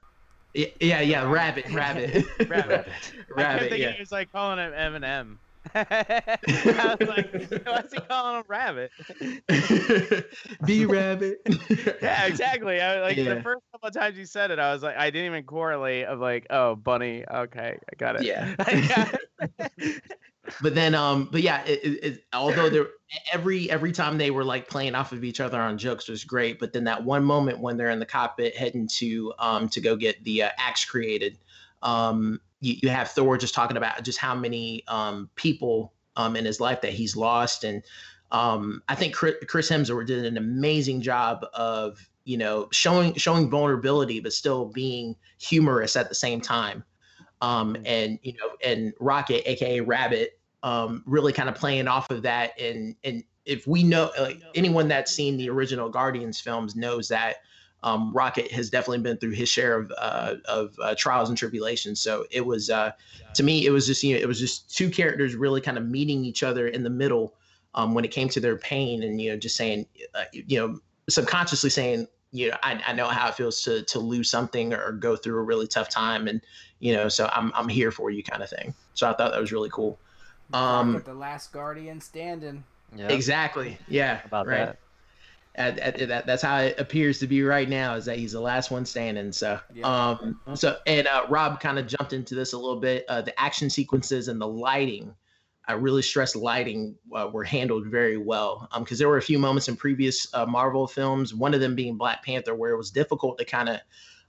[0.57, 2.87] Y- Yeah, yeah, rabbit, rabbit, Rabbit.
[2.89, 3.61] I kept rabbit.
[3.69, 5.37] thinking Yeah, he was like calling him Eminem.
[5.75, 8.93] I was like, why's he calling him Rabbit?
[10.65, 11.41] B Rabbit.
[12.01, 12.81] yeah, exactly.
[12.81, 13.35] I like Yeah.
[13.35, 16.07] the first couple of times you said it, I was like, I didn't even correlate
[16.07, 17.25] of like, oh, bunny.
[17.29, 18.23] Okay, I got it.
[18.23, 18.55] Yeah.
[20.47, 20.57] I got it.
[20.61, 22.89] but then um but yeah it, it, although there
[23.33, 26.59] every every time they were like playing off of each other on jokes was great
[26.59, 29.97] but then that one moment when they're in the cockpit heading to um to go
[29.97, 31.39] get the uh, axe created
[31.83, 36.45] um you, you have thor just talking about just how many um people um in
[36.45, 37.83] his life that he's lost and
[38.33, 43.51] um i think chris, chris hemsworth did an amazing job of you know showing showing
[43.51, 46.85] vulnerability but still being humorous at the same time
[47.43, 50.36] um, and you know, and Rocket, aka Rabbit,
[50.67, 52.61] um, really kind of playing off of that.
[52.61, 57.37] And and if we know like anyone that's seen the original Guardians films knows that
[57.85, 62.01] um, Rocket has definitely been through his share of uh, of uh, trials and tribulations.
[62.01, 62.91] So it was uh,
[63.35, 65.87] to me, it was just you know, it was just two characters really kind of
[65.87, 67.35] meeting each other in the middle
[67.77, 69.87] um, when it came to their pain, and you know, just saying,
[70.17, 72.09] uh, you know, subconsciously saying.
[72.33, 75.39] You know, I, I know how it feels to to lose something or go through
[75.39, 76.41] a really tough time, and
[76.81, 78.75] you know, so I'm I'm here for you kind of thing.
[78.95, 80.01] So I thought that was really cool.
[80.53, 82.65] Um, Rocket, the last guardian standing.
[82.97, 83.09] Yeah.
[83.09, 83.79] Exactly.
[83.89, 84.21] Yeah.
[84.25, 84.67] About right.
[84.67, 84.79] that.
[85.57, 87.95] At, at, that, that's how it appears to be right now.
[87.95, 89.33] Is that he's the last one standing.
[89.33, 93.07] So, um, so and uh, Rob kind of jumped into this a little bit.
[93.09, 95.15] Uh, the action sequences and the lighting,
[95.67, 98.69] I really stress lighting uh, were handled very well.
[98.71, 101.75] Um, because there were a few moments in previous uh, Marvel films, one of them
[101.75, 103.81] being Black Panther, where it was difficult to kind of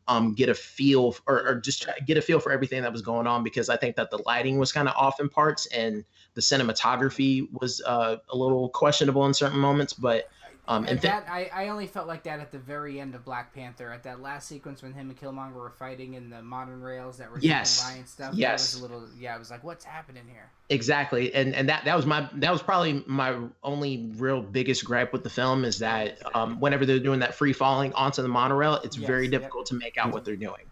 [0.08, 3.28] um, get a feel or, or just get a feel for everything that was going
[3.28, 6.04] on because I think that the lighting was kind of off in parts and
[6.34, 9.94] the cinematography was uh, a little questionable in certain moments.
[9.94, 10.30] But
[10.68, 13.16] um, and and th- that I, I only felt like that at the very end
[13.16, 16.38] of Black Panther, at that last sequence when him and Killmonger were fighting in the
[16.38, 17.90] monorails that were Yes.
[17.96, 18.34] and stuff.
[18.36, 18.74] Yes.
[18.74, 19.36] Was a little yeah.
[19.36, 20.50] I was like, what's happening here?
[20.70, 25.14] exactly, and and that that was my that was probably my only real biggest gripe
[25.14, 28.76] with the film is that um, whenever they're doing that free falling onto the monorail,
[28.84, 29.42] it's very Yes, yep.
[29.42, 30.66] difficult to make out what they're doing.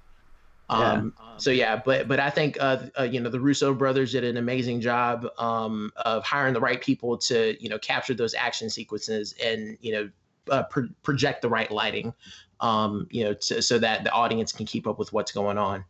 [0.70, 0.92] Yeah.
[0.94, 4.24] Um, so yeah, but but I think uh, uh, you know the Russo brothers did
[4.24, 8.70] an amazing job um, of hiring the right people to you know capture those action
[8.70, 10.10] sequences and you know
[10.50, 12.14] uh, pro- project the right lighting,
[12.60, 15.84] um, you know, so, so that the audience can keep up with what's going on.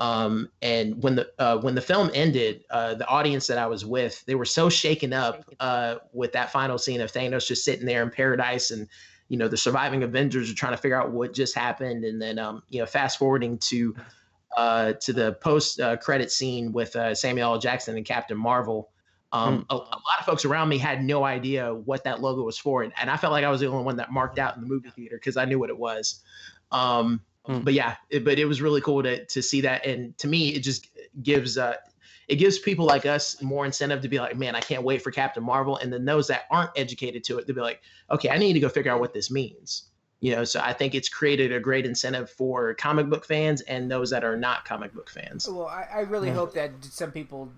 [0.00, 3.84] Um, and when the uh, when the film ended, uh, the audience that I was
[3.84, 7.86] with, they were so shaken up uh, with that final scene of Thanos just sitting
[7.86, 8.88] there in paradise, and
[9.28, 12.38] you know the surviving Avengers are trying to figure out what just happened, and then
[12.38, 13.94] um, you know fast forwarding to
[14.56, 17.58] uh, to the post uh, credit scene with uh, Samuel L.
[17.58, 18.90] Jackson and Captain Marvel.
[19.32, 22.58] Um, a, a lot of folks around me had no idea what that logo was
[22.58, 24.60] for, and, and I felt like I was the only one that marked out in
[24.60, 26.20] the movie theater because I knew what it was.
[26.70, 27.22] Um,
[27.64, 30.50] But yeah, it, but it was really cool to to see that, and to me,
[30.50, 30.88] it just
[31.22, 31.74] gives uh,
[32.32, 35.10] it gives people like us more incentive to be like, man, I can't wait for
[35.10, 38.38] Captain Marvel, and then those that aren't educated to it, to be like, okay, I
[38.38, 39.90] need to go figure out what this means.
[40.20, 43.90] You know, so I think it's created a great incentive for comic book fans and
[43.90, 45.46] those that are not comic book fans.
[45.46, 46.34] Well, I, I really Yeah.
[46.36, 47.52] hope that some people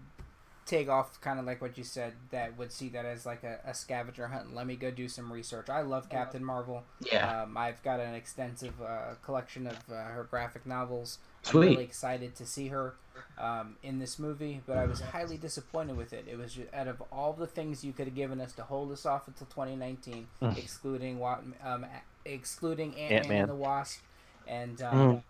[0.75, 3.59] take off kind of like what you said that would see that as like a,
[3.65, 7.43] a scavenger hunt let me go do some research i love captain marvel Yeah.
[7.43, 11.55] um, i've got an extensive uh, collection of uh, her graphic novels Sweet.
[11.55, 12.95] i'm really excited to see her
[13.39, 16.89] um, in this movie but i was highly disappointed with it it was just, out
[16.89, 20.27] of all the things you could have given us to hold us off until 2019
[20.43, 20.59] Mm.
[20.59, 21.87] excluding Wa- um,
[22.25, 23.41] excluding ant-man, Ant-Man.
[23.43, 24.01] and the wasp
[24.49, 25.23] and um, Mm.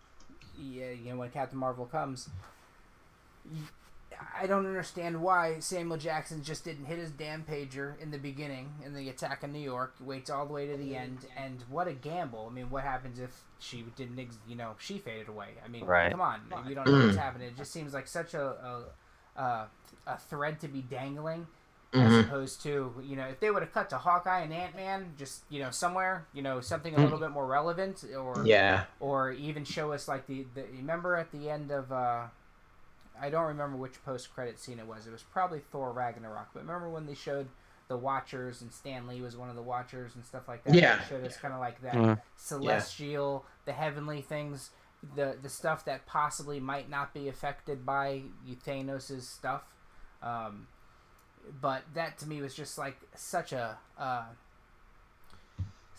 [0.57, 2.29] yeah, you know when captain marvel comes
[4.39, 8.73] I don't understand why Samuel Jackson just didn't hit his damn pager in the beginning
[8.85, 9.95] in the attack on New York.
[9.99, 12.47] Waits all the way to the end, and what a gamble!
[12.49, 14.19] I mean, what happens if she didn't?
[14.19, 15.49] Ex- you know, she faded away.
[15.63, 16.11] I mean, Right.
[16.11, 17.47] come on, we don't know what's happening.
[17.49, 18.83] It just seems like such a
[19.37, 19.67] a, a,
[20.07, 21.47] a thread to be dangling,
[21.93, 22.25] as Mhm.
[22.25, 25.43] opposed to you know if they would have cut to Hawkeye and Ant Man, just
[25.49, 28.83] you know somewhere, you know something a little bit more relevant, or Yeah.
[28.99, 32.25] or even show us like the, the remember at the end of uh
[33.21, 35.07] I don't remember which post credit scene it was.
[35.07, 36.49] It was probably Thor Ragnarok.
[36.53, 37.47] But remember when they showed
[37.87, 40.73] the Watchers and Stan Lee was one of the Watchers and stuff like that.
[40.73, 40.97] Yeah.
[40.97, 42.21] They showed us kind of like that Mhm.
[42.35, 44.71] celestial, the heavenly things,
[45.15, 48.23] the the stuff that possibly might not be affected by
[48.65, 49.63] Thanos' stuff.
[50.23, 50.67] Um,
[51.61, 54.23] but that to me was just like such a uh,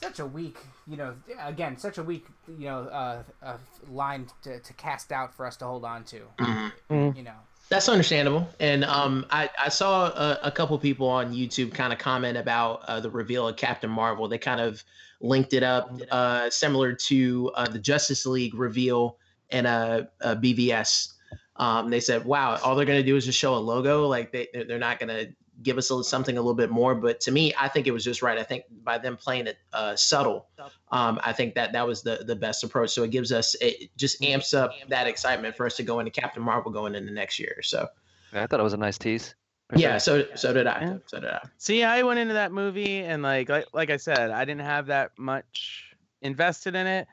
[0.00, 3.56] such a weak, you know, again, such a weak, you know, uh, uh,
[3.90, 6.20] line to, to cast out for us to hold on to.
[6.38, 7.16] Mhm.
[7.16, 7.34] You know,
[7.68, 8.48] That's understandable.
[8.60, 12.82] And um, I, I saw a, a couple people on YouTube kind of comment about
[12.86, 14.28] uh, the reveal of Captain Marvel.
[14.28, 14.84] They kind of
[15.20, 19.16] linked it up uh, similar to uh, the Justice League reveal
[19.50, 21.14] and uh, uh, BVS.
[21.56, 24.06] Um, they said, "Wow, all they're going to do is just show a logo.
[24.06, 25.32] Like they they're they're not going to
[25.62, 28.04] give us a, something a little bit more." But to me, I think it was
[28.04, 28.38] just right.
[28.38, 30.48] I think by them playing it uh, subtle,
[30.90, 32.90] um, I think that that was the the best approach.
[32.90, 36.10] So it gives us it just amps up that excitement for us to go into
[36.10, 37.60] Captain Marvel going into next year.
[37.62, 37.88] So
[38.32, 39.34] I thought it was a nice tease.
[39.68, 40.24] for yeah, sure.
[40.24, 40.98] so so did I.
[41.06, 41.40] So did I.
[41.58, 44.86] See, I went into that movie and like like like I said, I didn't have
[44.86, 47.06] that much invested in it.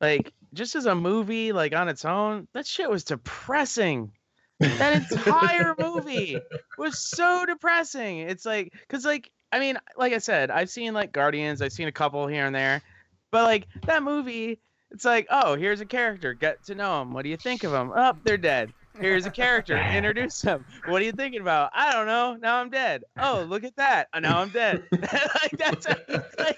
[0.00, 4.12] Like just as a movie, like on its own, that shit was depressing.
[4.60, 6.40] That entire movie
[6.78, 8.18] was so depressing.
[8.18, 11.88] It's like cuz like I mean, like I said, I've seen like Guardians, I've seen
[11.88, 12.82] a couple here and there.
[13.30, 14.58] But like that movie,
[14.90, 17.12] it's like, oh, here's a character, get to know him.
[17.12, 17.92] What do you think of him?
[17.94, 18.72] Oh, they're dead.
[18.98, 20.64] Here's a character, introduce him.
[20.86, 21.70] What are you thinking about?
[21.74, 22.36] I don't know.
[22.40, 23.04] Now I'm dead.
[23.18, 24.08] Oh, look at that.
[24.18, 24.84] Now I'm dead.
[24.92, 26.56] like that's like,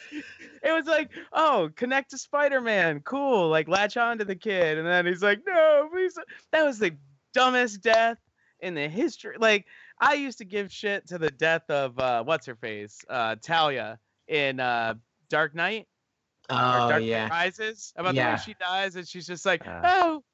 [0.63, 3.01] it was like, oh, connect to Spider-Man.
[3.01, 3.49] Cool.
[3.49, 4.79] Like latch on to the kid.
[4.79, 6.17] And then he's like, no, please.
[6.53, 6.93] That was the
[7.39, 8.19] dumbest death
[8.61, 9.37] in the history.
[9.39, 9.67] Like
[10.01, 12.99] I used to give shit to the death of uh what's her face?
[13.09, 14.95] Uh Talia in uh
[15.31, 15.87] Dark Knight.
[16.51, 17.29] Oh Dark yeah.
[17.29, 17.93] Knight Rises.
[17.97, 19.81] About the way she dies and she's just like, Uh.
[19.85, 20.25] oh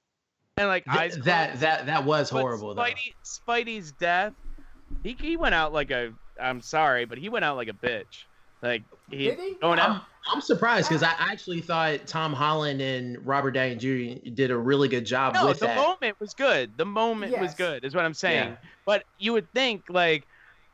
[0.57, 1.63] and like Th- eyes that closed.
[1.63, 2.83] that that was But horrible though.
[2.83, 4.33] Spidey, Spidey's death,
[5.03, 6.13] he, he went out like a.
[6.41, 8.25] I'm sorry, but he went out like a bitch.
[8.63, 9.55] Like he, Did he?
[9.61, 10.03] going I'm, out.
[10.27, 14.31] I'm surprised because I actually thought Tom Holland and Robert Downey Jr.
[14.31, 15.77] did a really good job No, with the that.
[15.77, 16.73] moment was good.
[16.77, 18.49] The moment was good, is what I'm saying.
[18.51, 18.57] Yeah.
[18.87, 20.27] But you would think like,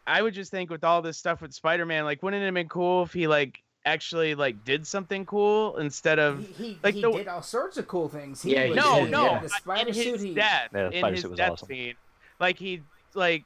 [0.06, 2.68] I would just think with all this stuff with Spider-Man, like, wouldn't it have been
[2.68, 7.02] cool if he like actually like did something cool instead of He, he, like he
[7.02, 8.42] the- did all sorts of cool things.
[8.42, 9.38] He Yeah, was no, no, yeah.
[9.38, 10.20] The in spider his suit.
[10.20, 11.68] He, death, Yeah, the in spider his suit was death awesome.
[11.68, 11.94] scene,
[12.38, 12.82] like he
[13.14, 13.44] like.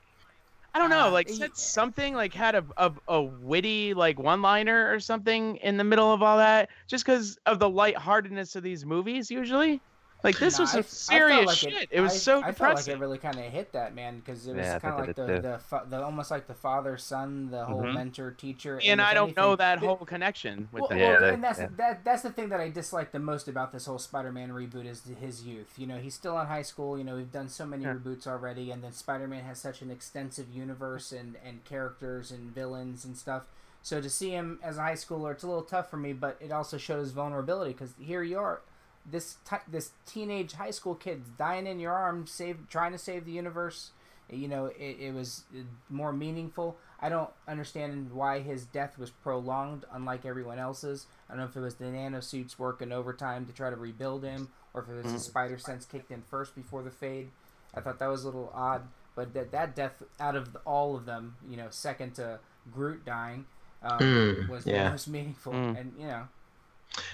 [0.74, 4.92] I don't know, Uh, like said something, like had a, a a witty like one-liner
[4.92, 8.84] or something in the middle of all that, just because of the lightheartedness of these
[8.84, 9.30] movies.
[9.30, 9.82] Usually,
[10.24, 10.90] like this Nah, was I- I some felt
[11.30, 11.88] serious like shit.
[11.92, 14.46] It, was I- so I felt like it really kind of hit that man because
[14.46, 16.96] it was Yeah, kind of like it the the, fa- the almost like the father
[16.96, 17.94] son, the whole Mhm.
[17.94, 18.80] mentor teacher.
[18.84, 20.98] and if I don't know that the- whole connection with Well, that.
[20.98, 21.68] Well, that- and that's yeah.
[21.76, 25.02] that that's the thing that I dislike the most about this whole Spider-Man reboot is
[25.20, 25.78] his youth.
[25.78, 26.96] You know, he's still in high school.
[26.98, 27.94] You know, we've done so many Yeah.
[27.94, 33.04] reboots already, and then Spider-Man has such an extensive universe and and characters and villains
[33.04, 33.44] and stuff.
[33.82, 36.38] So to see him as a high schooler, it's a little tough for me, but
[36.40, 38.62] it also shows vulnerability because here you are,
[39.06, 43.24] this ti this teenage high school kid's dying in your arms, save trying to save
[43.24, 43.90] the universe.
[44.30, 46.76] You know, it, it was uh, more meaningful.
[47.00, 51.06] I don't understand why his death was prolonged, unlike everyone else's.
[51.28, 54.48] I don't know if it was the nanosuits working overtime to try to rebuild him,
[54.72, 55.12] or if it was Mm.
[55.12, 57.30] the spider sense kicked in first before the fade.
[57.74, 61.04] I thought that was a little odd, but that that death out of all of
[61.04, 62.38] them, you know, second to
[62.72, 63.44] Groot dying,
[63.82, 64.84] um, Mm, was yeah.
[64.84, 65.52] the most meaningful.
[65.52, 65.78] Mm.
[65.78, 66.28] And you know,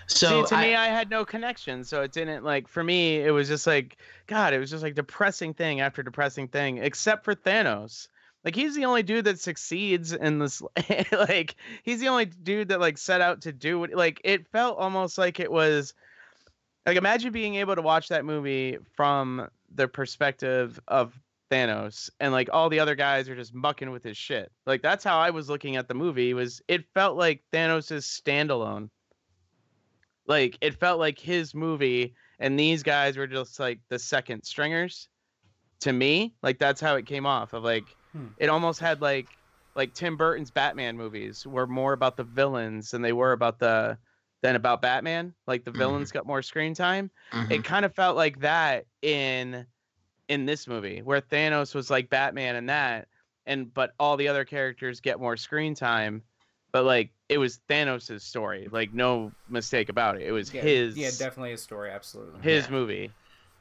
[0.07, 2.69] So See, to I, me, I had no connection, so it didn't like.
[2.69, 3.97] For me, it was just like,
[4.27, 8.09] God, it was just like depressing thing after depressing thing, except for Thanos.
[8.45, 10.63] Like he's the only dude that succeeds in this.
[11.13, 13.95] like he's the only dude that like set out to do it.
[13.95, 15.95] Like it felt almost like it was.
[16.87, 21.15] Like imagine being able to watch that movie from the perspective of
[21.51, 24.51] Thanos, and like all the other guys are just mucking with his shit.
[24.67, 26.33] Like that's how I was looking at the movie.
[26.35, 28.89] Was it felt like Thanos' is standalone
[30.31, 35.11] like it felt like his movie and these guys were just like the second stringers
[35.81, 38.29] to me like that's how it came off of like Hmm.
[38.37, 39.39] it almost had like
[39.75, 43.99] like tim burton's batman movies were more about the villains than they were about the
[44.43, 45.79] than about batman like the Mhm.
[45.79, 47.51] villains got more screen time Mhm.
[47.53, 49.67] it kind of felt like that in
[50.29, 53.09] in this movie where thanos was like batman and that
[53.47, 56.23] and but all the other characters get more screen time
[56.73, 60.97] but like it was thanos' story like no mistake about it it was yeah, his
[60.97, 62.41] yeah, definitely his story, absolutely.
[62.43, 62.71] his Yeah.
[62.71, 63.15] movie What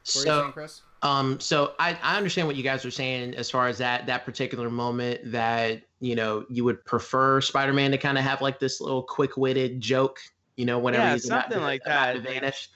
[0.04, 0.82] so saying, Chris?
[1.02, 4.24] Um, so I, I understand what you guys are saying as far as that that
[4.26, 8.80] particular moment that you know you would prefer Spider-Man to kind of have like this
[8.82, 10.18] little quick-witted joke,
[10.56, 12.28] you know, whenever Yeah, he's something to- like about to that.
[12.28, 12.68] vanish.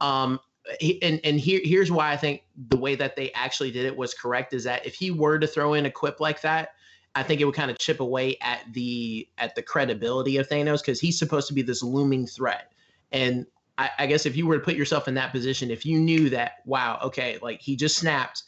[0.00, 0.40] Um,
[0.80, 3.96] he, and and here here's why I think the way that they actually did it
[3.96, 6.70] was correct is that if he were to throw in a quip like that,
[7.18, 10.80] I think it would kind of chip away at the at the credibility of Thanos
[10.80, 12.70] because he's supposed to be this looming threat.
[13.10, 13.44] And
[13.76, 16.30] I, I guess if you were to put yourself in that position, if you knew
[16.30, 18.44] that, wow, okay, like he just snapped,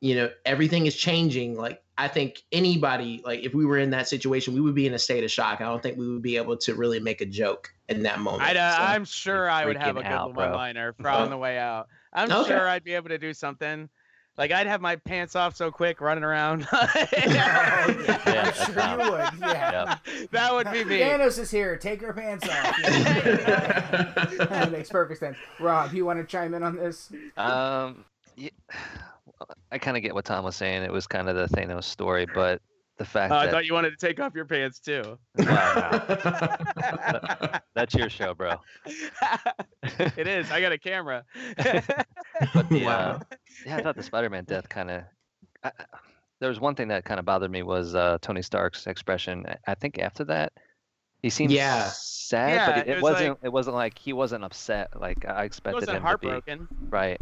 [0.00, 1.56] you know, everything is changing.
[1.56, 4.92] Like I think anybody, like if we were in that situation, we would be in
[4.92, 5.62] a state of shock.
[5.62, 8.42] I don't think we would be able to really make a joke in that moment.
[8.42, 11.56] I'd, uh, So- I'm sure I would have a good one liner on the way
[11.58, 11.88] out.
[12.12, 12.48] I'm Okay.
[12.50, 13.88] sure I'd be able to do something.
[14.36, 16.66] Like I'd have my pants off so quick running around.
[16.72, 17.86] yeah,
[18.26, 19.40] Yeah, I'm sure you would.
[19.40, 19.98] Yeah.
[20.32, 20.98] that would be me.
[21.00, 21.76] Thanos is here.
[21.76, 22.76] Take her pants off.
[22.82, 24.12] Yeah.
[24.48, 25.36] that makes perfect sense.
[25.60, 27.10] Rob, you want to chime in on this?
[27.36, 28.04] Um,
[28.36, 28.50] y-
[29.70, 30.82] I kind of get what Tom was saying.
[30.82, 32.60] It was kind of the Thanos story, but
[32.98, 35.18] the fact Oh, I thought you wanted to take off your pants too.
[37.74, 38.54] that's your show, bro.
[40.16, 40.50] it is.
[40.50, 41.24] I got a camera.
[41.56, 43.18] But the, uh,
[43.66, 45.02] yeah, I thought the Spider-Man death kind of.
[46.40, 49.46] There was one thing that kind of bothered me was uh, Tony Stark's expression.
[49.48, 50.52] I- I think after that,
[51.22, 51.88] he seemed Yeah.
[51.92, 53.28] sad, Yeah, but it, it it was wasn't.
[53.30, 55.00] like- it wasn't like he wasn't upset.
[55.00, 56.58] Like I expected wasn't him heartbroken.
[56.68, 56.86] to be.
[56.90, 57.20] Right.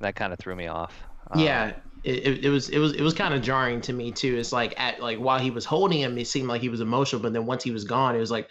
[0.00, 0.94] That kind of threw me off.
[1.34, 4.12] yeah, Um, it, it, it was it was it was kind of jarring to me
[4.12, 4.36] too.
[4.36, 7.22] It's like at like while he was holding him, it seemed like he was emotional,
[7.22, 8.50] but then once he was gone, it was like,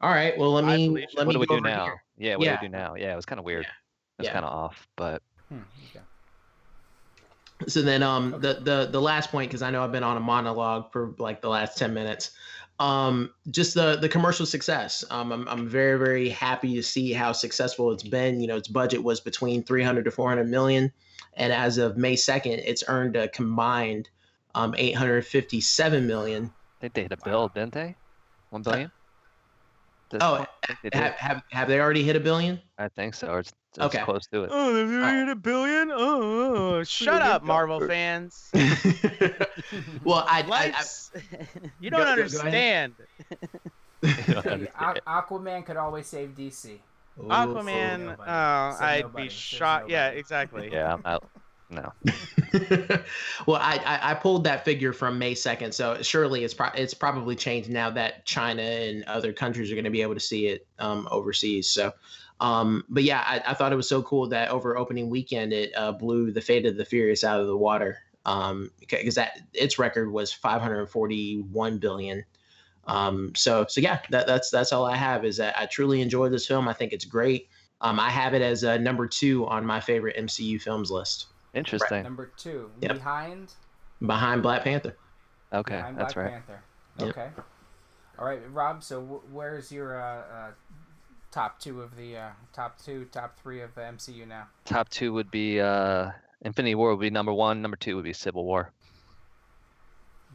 [0.00, 1.84] all right, well let me let what me do we go do over now?
[1.84, 2.02] here.
[2.18, 2.56] Yeah, what Yeah.
[2.56, 2.94] do we do now?
[2.94, 3.64] Yeah, it was kind of weird.
[3.64, 3.68] It
[4.18, 4.32] was Yeah.
[4.32, 5.60] kind of off, but Hmm,
[5.90, 6.00] okay.
[7.68, 10.20] So then, um, the the the last point because I know I've been on a
[10.20, 12.32] monologue for like the last ten minutes.
[12.80, 15.04] Um, just the the commercial success.
[15.10, 18.40] Um, I'm I'm very very happy to see how successful it's been.
[18.40, 20.92] You know, its budget was between 300 to 400 million,
[21.34, 24.08] and as of May 2nd, it's earned a combined
[24.54, 26.52] um 857 million.
[26.80, 27.96] they they hit a bill, didn't they?
[28.50, 28.92] One billion.
[30.10, 30.46] This Oh, one?
[30.68, 32.60] I think they have, have have they already hit a billion?
[32.76, 33.28] I think so.
[33.28, 34.02] Or it's, it's Okay.
[34.04, 34.50] close to it.
[34.52, 35.90] Oh, they've hit a billion.
[35.90, 38.50] Oh, shut up, Marvel fans.
[40.04, 40.84] Well, I, I, I
[41.80, 42.92] you don't go- go ahead.
[42.92, 42.94] understand.
[44.02, 44.68] Hey,
[45.06, 46.80] Aquaman could always save DC.
[47.18, 48.16] Aquaman.
[48.18, 49.24] Oh, Said I'd nobody.
[49.24, 49.58] be shot.
[49.80, 49.90] shocked.
[49.90, 50.68] Yeah, exactly.
[50.72, 51.28] Yeah, I'm out.
[51.70, 51.90] No.
[53.46, 56.92] well, I, I I pulled that figure from May second, so surely it's pro- it's
[56.92, 60.48] probably changed now that China and other countries are going to be able to see
[60.48, 61.70] it um, overseas.
[61.70, 61.92] So,
[62.40, 65.72] um, but yeah, I, I thought it was so cool that over opening weekend it
[65.74, 67.96] uh, blew the Fate of the Furious out of the water
[68.26, 72.24] um, because that its record was 541 billion.
[72.86, 76.28] Um, so so yeah, that, that's that's all I have is that I truly enjoy
[76.28, 76.68] this film.
[76.68, 77.48] I think it's great.
[77.80, 82.02] Um, I have it as uh, number two on my favorite MCU films list, Interesting.
[82.02, 82.94] Number two, Yep.
[82.94, 83.54] behind
[84.06, 84.96] behind Black Panther.
[85.52, 86.32] Okay, behind that's Black right.
[86.32, 86.62] Panther.
[86.98, 87.08] Yep.
[87.08, 87.28] Okay.
[88.18, 88.82] All right, Rob.
[88.82, 90.50] So wh- where's your uh, uh,
[91.30, 94.46] top two of the uh, top two, top three of the MCU now?
[94.64, 96.10] Top two would be uh,
[96.42, 97.62] Infinity War would be number one.
[97.62, 98.70] Number two would be Civil War.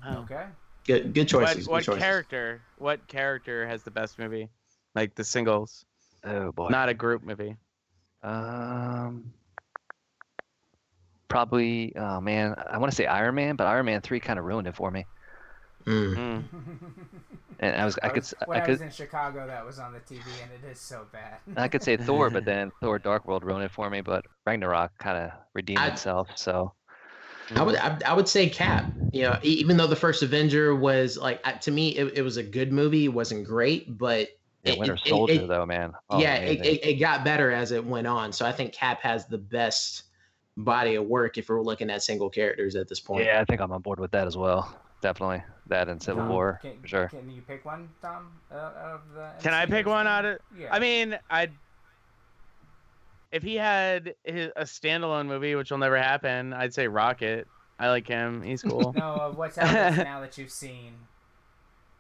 [0.06, 0.18] Oh.
[0.20, 0.46] Okay.
[0.88, 1.68] Good good What, choices.
[1.68, 2.02] what good choices.
[2.04, 2.62] character?
[2.78, 4.50] What character has the best movie?
[4.96, 5.86] Like the singles,
[6.24, 6.70] Oh boy.
[6.70, 7.56] not a group movie.
[8.24, 9.32] Um,
[11.28, 11.96] probably.
[11.96, 14.68] Oh man, I want to say Iron Man, but Iron Man three kind of ruined
[14.68, 15.06] it for me.
[15.86, 16.44] Mm.
[17.60, 19.80] And I was, I could, was- s- when I I, was in Chicago, that was
[19.80, 21.38] on the TV, and it is so bad.
[21.56, 24.02] I could say Thor, but then Thor: Dark World ruined it for me.
[24.02, 26.28] But Ragnarok kind of redeemed I- itself.
[26.36, 26.74] So
[27.56, 28.92] I would I, I would say Cap.
[29.14, 32.22] You know, e- even though the first Avenger was like uh, to me it, it
[32.22, 33.06] was a good movie.
[33.06, 34.30] It wasn't great, but
[34.64, 35.94] yeah, it- Winter it- it- it- though, man.
[36.10, 38.34] Oh, yeah, it, it, it got better as it went on.
[38.34, 40.04] So I think Cap has the best
[40.58, 43.26] body of work if we're looking at single characters at this point.
[43.26, 44.76] yeah, I think I'm on board with that as well.
[45.02, 47.08] Definitely that and Civil Tom, War Can, for sure.
[47.10, 48.32] Can you pick one, Tom?
[48.52, 50.40] Uh, of the Can I pick one out of?
[50.58, 50.70] Yeah.
[50.74, 51.52] I mean, I'd.
[53.32, 57.48] If he had his, a standalone movie, which will never happen, I'd say Rocket.
[57.80, 58.42] I like him.
[58.42, 58.94] He's cool.
[58.98, 60.94] no, uh, what's out now that you've seen?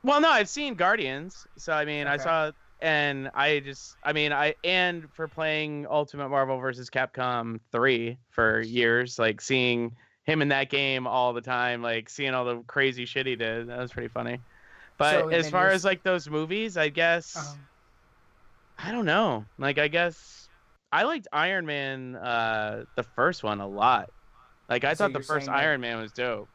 [0.04, 2.52] Well, no, I've seen Guardians, so I mean, I saw,
[2.82, 8.62] and I just, I mean, I and for playing Ultimate Marvel versus Capcom three for
[8.62, 13.06] years, like seeing him in that game all the time, like seeing all the crazy
[13.06, 14.40] shit he did, that was pretty funny.
[14.98, 17.56] But So as far as like those movies, I guess, Uh-huh.
[18.80, 19.46] I don't know.
[19.58, 20.47] Like, I guess
[20.92, 24.10] I liked Iron Man, uh, the first one a lot.
[24.70, 26.50] Like, I So thought the first saying that- Iron Man was dope,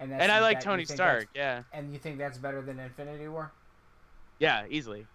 [0.00, 1.28] And, and I like that- Tony Stark.
[1.34, 3.52] Yeah, And you think that's better than Infinity War?
[4.38, 5.06] yeah, easily.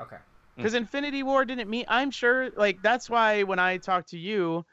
[0.00, 0.16] Okay.
[0.56, 1.84] because Infinity War didn't mean.
[1.88, 4.64] I'm sure, like that's why when I talked to you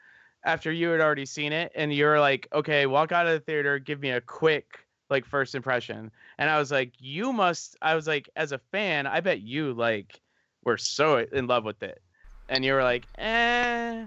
[0.44, 3.40] after you had already seen it, and you were like, "Okay, walk out of the
[3.40, 7.94] theater, give me a quick like first impression," and I was like, "You must." I
[7.94, 10.20] was like, as a fan, I bet you like
[10.64, 12.02] were so in love with it,
[12.48, 14.06] and you were like, "Eh,"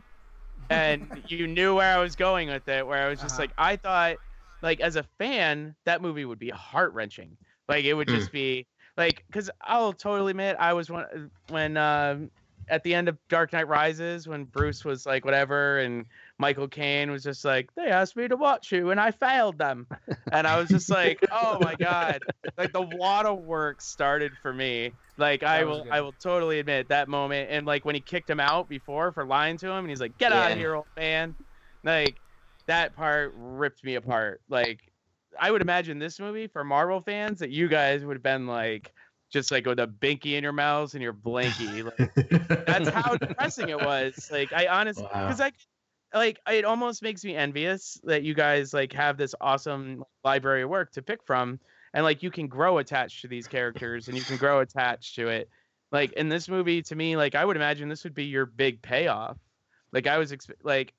[0.70, 2.86] and you knew where I was going with it.
[2.88, 3.40] Where I was just Uh-huh.
[3.40, 4.20] like, I thought,
[4.62, 7.38] like as a fan, that movie would be heart wrenching.
[7.68, 8.28] Like it would Mm.
[8.28, 8.68] just be
[8.98, 12.32] like because I'll totally admit I was one when um
[12.68, 16.06] at the end of Dark Knight Rises when Bruce was like whatever and
[16.42, 19.88] Michael Caine was just like they asked me to watch you and I failed them
[20.32, 22.20] and I was just like oh my god
[22.58, 25.94] like the waterworks started for me like I will good.
[25.94, 29.24] I will totally admit that moment and like when he kicked him out before for
[29.24, 31.36] lying to him and he's like get out of here old man
[31.84, 32.20] like
[32.66, 34.80] that part ripped me apart like
[35.40, 38.92] I would imagine this movie for Marvel fans that you guys would have been like
[39.32, 41.86] just like with a binky in your mouths and your blankie.
[41.86, 44.30] Like that's how depressing it was.
[44.30, 45.28] Like I honestly Wow.
[45.28, 45.52] because I
[46.14, 50.70] like it almost makes me envious that you guys like have this awesome library of
[50.70, 51.60] work to pick from
[51.94, 55.28] and like you can grow attached to these characters and you can grow attached to
[55.28, 55.50] it
[55.92, 58.82] like in this movie to me like i would imagine this would be your big
[58.82, 59.38] payoff
[59.94, 60.34] like i was
[60.64, 60.94] like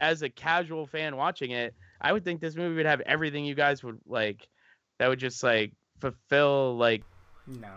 [0.00, 3.54] as a casual fan watching it i would think this movie would have everything you
[3.54, 4.46] guys would like
[4.98, 7.02] that would just like fulfill like
[7.46, 7.68] No.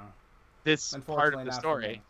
[0.63, 2.01] this part Unfortunately, of the story.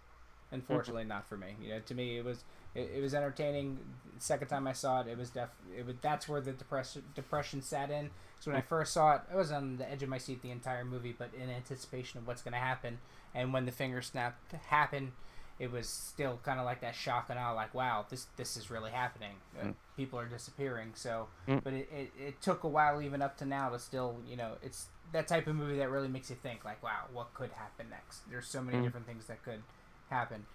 [0.52, 1.56] Unfortunately, not for me.
[1.62, 2.44] You know, to me, it was
[2.76, 3.80] it, it was entertaining.
[4.16, 5.50] The second time I saw it, it was def.
[5.78, 8.10] It was that's where the depression depression sat in.
[8.40, 10.52] So when I first saw it, I was on the edge of my seat the
[10.52, 13.00] entire movie, but in anticipation of what's going to happen.
[13.34, 15.12] And when the finger snap happened,
[15.60, 18.70] it was still kind of like that shock and awe, like wow, this this is
[18.70, 19.36] really happening.
[19.62, 19.74] Mm.
[19.98, 20.92] People are disappearing.
[20.96, 21.64] So, Mm.
[21.64, 24.54] but it, it, it took a while even up to now to still, you know,
[24.62, 27.88] it's that type of movie that really makes you think like, wow, what could happen
[27.90, 28.30] next?
[28.30, 28.84] There's so many Mm.
[28.84, 29.62] different things that could
[30.10, 30.46] happen.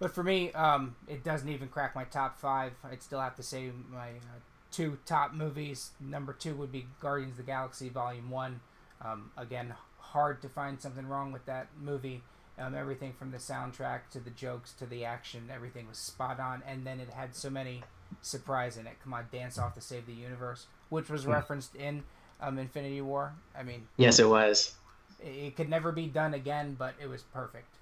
[0.00, 2.72] But for me, um, it doesn't even crack my top five.
[2.84, 4.38] I'd still have to say my uh,
[4.70, 5.90] two top movies.
[6.00, 8.60] Number two would be Guardians of the Galaxy Volume One.
[9.04, 12.22] Um, again, hard to find something wrong with that movie.
[12.58, 16.62] Um, everything from the soundtrack to the jokes to the action, everything was spot on.
[16.66, 17.82] And then it had so many
[18.20, 18.94] surprises in it.
[19.02, 21.30] Come on, dance off to save the universe, which was Hmm.
[21.32, 22.02] referenced in
[22.40, 23.32] um, Infinity War.
[23.56, 24.74] I mean, Yes, it was.
[25.20, 27.74] it, it could never be done again, but it was perfect.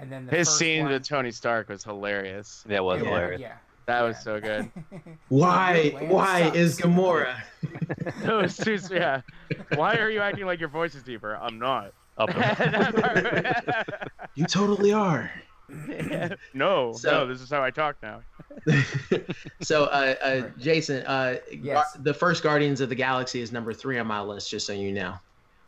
[0.00, 3.00] And then the his first scene one, with tony stark was hilarious Yeah, it was
[3.02, 3.40] Yeah, hilarious.
[3.40, 3.54] yeah.
[3.86, 4.70] that was so good
[5.28, 5.90] Why?
[6.08, 6.56] Why sucks.
[6.56, 7.36] is Gamora?
[8.22, 9.20] Those two, yeah.
[9.74, 11.36] Why are you acting like your voice is deeper?
[11.36, 11.92] I'm not.
[14.34, 15.30] You totally are.
[16.54, 18.20] no, So- no, this is how I talk now.
[19.60, 21.94] So, uh, uh, Jason, uh, Yes.
[21.94, 24.72] Gar- the first Guardians of the Galaxy is number three on my list, just so
[24.72, 25.14] you know.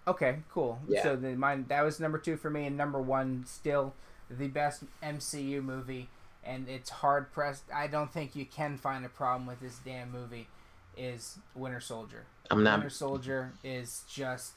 [0.09, 0.79] Okay, cool.
[0.89, 1.03] Yeah.
[1.03, 3.93] So then mine that was number two for me, and number one still
[4.31, 6.09] the best MCU movie.
[6.43, 7.65] And it's hard pressed.
[7.75, 10.49] I don't think you can find a problem with this damn movie.
[10.97, 12.25] Is Winter Soldier?
[12.51, 14.55] I'm not- Winter Soldier is just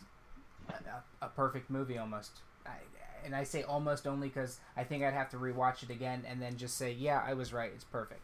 [0.69, 2.32] a, a perfect movie almost.
[2.65, 2.78] I,
[3.26, 6.41] and I say almost only because I think I'd have to rewatch it again and
[6.41, 7.71] then just say, yeah, I was right.
[7.74, 8.21] It's perfect.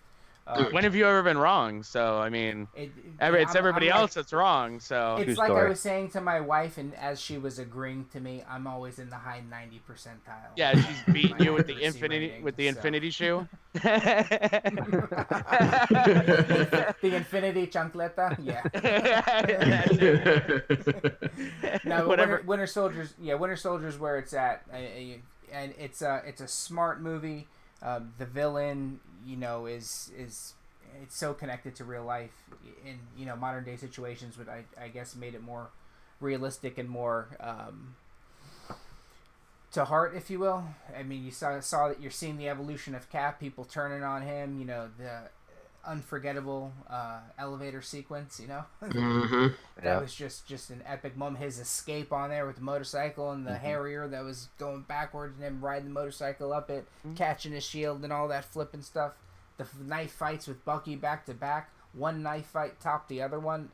[0.49, 1.83] Uh, when have you ever been wrong?
[1.83, 4.79] So I mean, It- every, it's I'm- everybody I'm like- else that's wrong.
[4.79, 8.19] So It's like I was saying to my wife, and as she was agreeing to
[8.19, 10.49] me, I'm always in the high 90 percentile.
[10.55, 12.69] yeah, she's beating you with the infinity rating, with the so.
[12.69, 13.47] infinity shoe.
[17.01, 18.61] the infinity chancleta, yeah.
[21.85, 22.31] no, but Whatever.
[22.37, 24.79] Winter, Winter Soldiers, yeah, Winter Soldiers where it's at, uh, uh,
[25.51, 27.47] and it's a it's a smart movie.
[27.81, 30.53] Um, the villain, you know, is is
[31.01, 32.31] it's so connected to real life
[32.85, 35.69] in you know modern day situations, but I I guess made it more
[36.19, 37.95] realistic and more um,
[39.71, 40.63] to heart, if you will.
[40.97, 44.23] I mean, you saw saw that you're seeing the evolution of Cap, people turning on
[44.23, 44.59] him.
[44.59, 45.29] You know, the
[45.85, 48.39] unforgettable uh, elevator sequence.
[48.39, 49.55] You know, Mhm.
[49.77, 49.99] that Yeah.
[49.99, 51.43] was just just an epic moment.
[51.43, 53.59] His escape on there with the motorcycle and the Mhm.
[53.59, 57.15] Harrier that was going backwards and him riding the motorcycle up it, Mm-hmm.
[57.15, 59.13] catching his shield and all that flipping stuff.
[59.57, 61.69] The f- knife fights with Bucky back to back.
[61.93, 63.69] One knife fight topped the other one.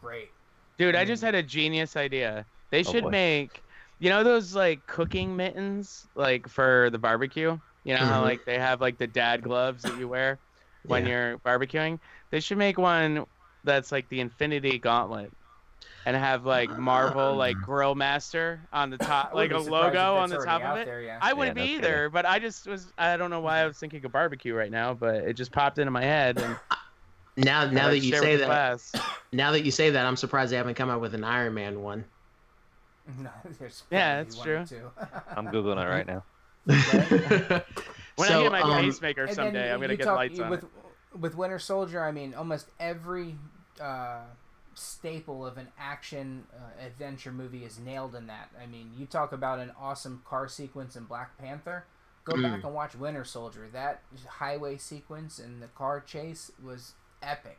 [0.00, 0.30] Great.
[0.78, 2.44] Dude, I just had a genius idea.
[2.70, 3.10] They Oh, should boy.
[3.10, 3.62] make,
[4.00, 7.58] you know, those like cooking mittens, like for the barbecue.
[7.84, 8.24] You know how Mhm.
[8.24, 10.38] like they have like the dad gloves that you wear
[10.86, 11.10] when Yeah.
[11.28, 11.98] you're barbecuing.
[12.30, 13.26] They should make one
[13.64, 15.32] that's like the Infinity Gauntlet,
[16.06, 17.32] and have like Marvel ah.
[17.32, 20.62] like Grill Master on the top, like a wouldn't be surprised logo on the top
[20.62, 20.84] of it.
[20.86, 21.18] there, yeah.
[21.22, 21.84] I wouldn't no be kidding.
[21.84, 24.70] either, but I just was I don't know why I was thinking of barbecue right
[24.70, 26.38] now, but it just popped into my head.
[26.40, 26.56] And
[27.36, 28.92] Now, now that you say that, class.
[29.32, 31.82] now that you say that, I'm surprised they haven't come out with an Iron Man
[31.82, 32.04] one.
[33.18, 34.64] No, there's Yeah, that's true.
[35.36, 36.06] I'm googling it right
[37.56, 37.62] now.
[38.16, 40.64] When So, I get my um, pacemaker someday, I'm gonna get talk- lights on with,
[40.64, 40.70] it.
[41.18, 43.36] With Winter Soldier, I mean, almost every
[43.80, 44.22] uh,
[44.74, 48.50] staple of an action uh, adventure movie is nailed in that.
[48.60, 51.84] I mean, you talk about an awesome car sequence in Black Panther.
[52.24, 52.42] Go Mm.
[52.42, 53.68] back and watch Winter Soldier.
[53.72, 57.58] That highway sequence and the car chase was epic.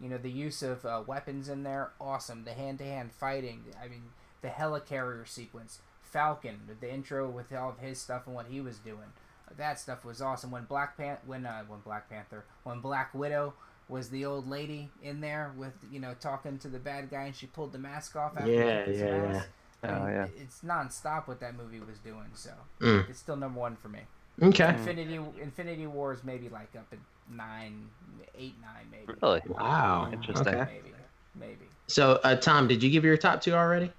[0.00, 2.44] You know, the use of uh, weapons in there, awesome.
[2.44, 3.64] The hand to hand fighting.
[3.82, 4.02] I mean,
[4.42, 5.80] the helicarrier sequence.
[6.02, 9.12] Falcon, the intro with all of his stuff and what he was doing.
[9.56, 10.50] That stuff was awesome.
[10.50, 13.54] When Black Pan- when uh, when Black Panther, when Black Widow
[13.88, 17.36] was the old lady in there with you know talking to the bad guy and
[17.36, 18.36] she pulled the mask off.
[18.36, 19.48] After Yeah, his yeah, mask.
[19.84, 19.90] yeah.
[19.90, 20.26] I Oh, mean, yeah.
[20.42, 22.30] It's nonstop what that movie was doing.
[22.34, 23.08] So Mm.
[23.08, 24.00] it's still number one for me.
[24.42, 24.68] Okay.
[24.68, 26.98] Infinity Infinity War is maybe like up at
[27.30, 27.88] nine,
[28.36, 29.18] eight, nine, maybe.
[29.22, 29.42] Really?
[29.46, 30.10] Wow.
[30.12, 30.48] Interesting.
[30.48, 30.64] Okay.
[30.82, 30.94] Maybe,
[31.36, 31.66] maybe.
[31.86, 33.92] So, uh, Tom, did you give your top two already?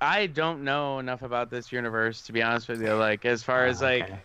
[0.00, 2.94] I don't know enough about this universe to be honest with you.
[2.94, 4.18] Like as far as like, okay.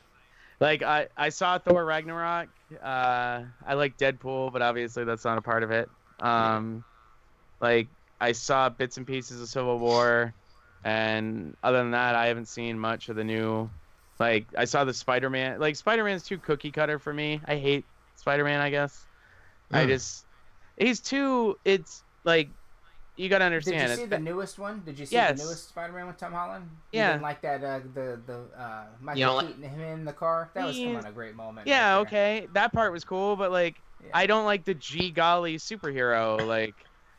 [0.60, 2.50] Like I, I saw Thor Ragnarok.
[2.84, 5.90] Uh, I like Deadpool, but obviously that's not a part of it.
[6.20, 6.84] Um,
[7.62, 7.88] like
[8.20, 10.34] I saw bits and pieces of Civil War,
[10.84, 13.70] and other than that, I haven't seen much of the new.
[14.20, 15.62] Like I saw the Spider-Man.
[15.62, 17.40] Like Spider-Man's too cookie cutter for me.
[17.46, 17.86] I hate
[18.18, 18.60] Spider-Man.
[18.60, 19.06] I guess.
[19.72, 19.86] I Hmm.
[19.86, 19.92] Mm.
[19.94, 20.26] just
[20.78, 21.58] he's too.
[21.64, 22.50] It's like
[23.20, 23.90] you gotta understand.
[23.90, 24.82] Did you see ba- the newest one?
[24.86, 25.38] Did you see Yes.
[25.40, 26.70] the newest Spider-Man with Tom Holland?
[26.92, 27.12] You Yeah.
[27.12, 30.14] didn't like that uh, the the uh, Michael You don't like- Keaton him in the
[30.14, 30.50] car.
[30.54, 30.98] That was come Yeah.
[31.00, 31.68] on a great moment.
[31.68, 33.76] Yeah, right okay, that part was cool, but like,
[34.14, 36.46] I don't like the G golly superhero.
[36.48, 36.76] Like,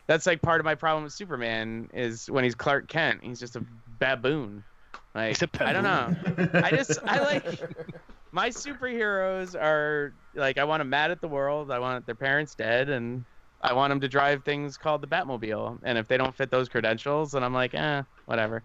[0.07, 3.57] that's like part of my problem with Superman is when he's Clark Kent, he's just
[3.57, 3.65] a
[3.99, 4.65] baboon.
[5.15, 6.15] Like, I don't know.
[6.55, 7.45] I just I like
[8.33, 11.71] my superheroes are like I want them mad at the world.
[11.71, 13.25] I want their parents dead, and
[13.63, 15.79] I want them to drive things called the Batmobile.
[15.83, 18.63] And if they don't fit those credentials, then I'm like, eh, whatever.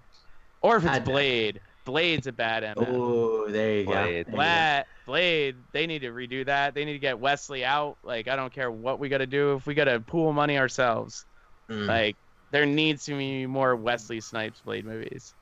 [0.61, 1.59] Or if it's Blade.
[1.83, 2.87] Blade's a bad MF.
[2.87, 3.91] Oh, there you go.
[3.91, 4.25] Blade.
[4.25, 4.31] Go.
[4.31, 6.73] Blade, Blade, they need to redo that.
[6.73, 7.97] They need to get Wesley out.
[8.03, 9.53] Like, I don't care what we got to do.
[9.53, 11.25] If we got to pool money ourselves,
[11.69, 11.87] Mm.
[11.87, 12.15] like,
[12.51, 15.33] there needs to be more Wesley Snipes Blade movies.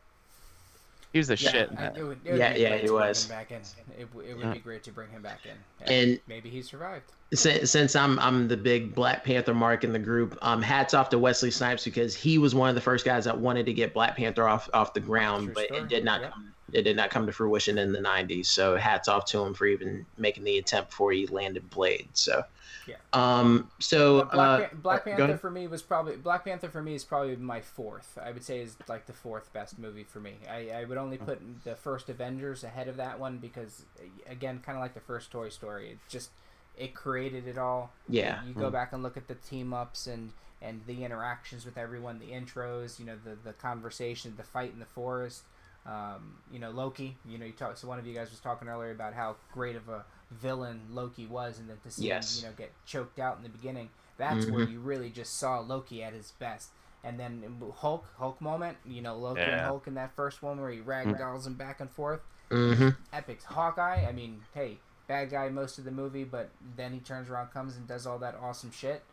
[1.14, 1.70] He was the Yeah, shit.
[1.70, 1.98] in I- that.
[1.98, 3.26] It would, it would Yeah, yeah, he was.
[3.28, 3.58] Back in.
[3.58, 3.64] It,
[4.00, 4.54] it would Yeah.
[4.54, 5.52] be great to bring him back in.
[5.94, 7.06] And- maybe he survived.
[7.36, 11.10] Since, since I'm I'm the big Black Panther mark in the group, um, hats off
[11.10, 13.94] to Wesley Snipes because he was one of the first guys that wanted to get
[13.94, 16.30] Black Panther off off the ground, True but story, it did not yeah.
[16.30, 18.48] come it did not come to fruition in the '90s.
[18.48, 22.10] So hats off to him for even making the attempt before he landed Blade.
[22.14, 22.44] So,
[22.88, 22.96] Yeah.
[23.14, 25.40] um, so But Black, uh, Pan- Black go Panther ahead.
[25.42, 28.18] for me was probably Black Panther for me is probably my fourth.
[28.22, 30.36] I would say is like the fourth best movie for me.
[30.50, 33.86] I, I would only put the first Avengers ahead of that one because
[34.28, 36.32] again, kind of like the first Toy Story, it just
[36.76, 37.92] it created it all.
[38.10, 38.42] Yeah.
[38.42, 38.74] You, you go Mm.
[38.74, 42.98] back and look at the team ups and and the interactions with everyone, the intros,
[43.00, 45.44] you know, the the conversation, the fight in the forest.
[45.86, 47.18] Um, you know Loki.
[47.26, 47.78] You know, you talk.
[47.78, 51.26] So one of you guys was talking earlier about how great of a villain Loki
[51.28, 52.38] was, and then to see Yes.
[52.38, 53.90] him, you know, get choked out in the beginning.
[54.18, 54.72] That's where Mhm.
[54.72, 56.70] you really just saw Loki at his best.
[57.04, 58.78] And then Hulk, Hulk moment.
[58.86, 61.92] You know, Loki and Hulk in that first one where he ragdolls him back and
[61.92, 62.22] forth.
[62.50, 62.96] Mhm.
[63.12, 63.44] Epic.
[63.44, 64.06] Hawkeye.
[64.08, 67.76] I mean, hey, bad guy most of the movie, but then he turns around, comes
[67.76, 69.04] and does all that awesome shit.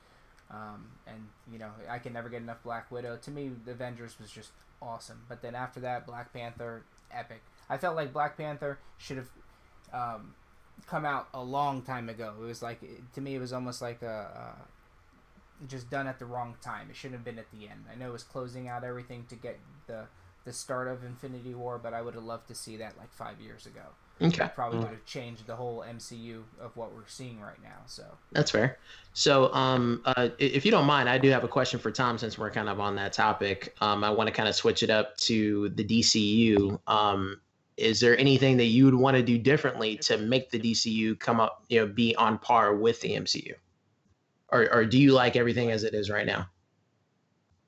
[0.50, 3.16] Um, and you know, I can never get enough Black Widow.
[3.16, 4.50] To me, the Avengers was just
[4.82, 5.22] awesome.
[5.28, 7.42] But then after that, Black Panther, epic.
[7.68, 9.28] I felt like Black Panther should have
[9.92, 10.34] um,
[10.86, 12.34] come out a long time ago.
[12.40, 12.80] It was like
[13.14, 14.56] to me, it was almost like a,
[15.62, 16.88] a just done at the wrong time.
[16.90, 17.84] It shouldn't have been at the end.
[17.90, 20.06] I know it was closing out everything to get the
[20.44, 23.40] the start of Infinity War, but I would have loved to see that like five
[23.40, 23.82] years ago.
[24.22, 24.44] Okay.
[24.44, 24.82] It probably Mm.
[24.82, 27.82] would have changed the whole MCU of what we're seeing right now.
[27.86, 28.78] So That's fair.
[29.14, 32.38] So, um, uh, if you don't mind, I do have a question for Tom since
[32.38, 33.74] we're kind of on that topic.
[33.80, 36.78] Um, I want to kind of switch it up to the DCU.
[36.86, 37.40] Um,
[37.76, 41.40] is there anything that you would want to do differently to make the DCU come
[41.40, 43.54] up, you know, be on par with the MCU?
[44.50, 46.46] Or, or do you like everything as it is right now?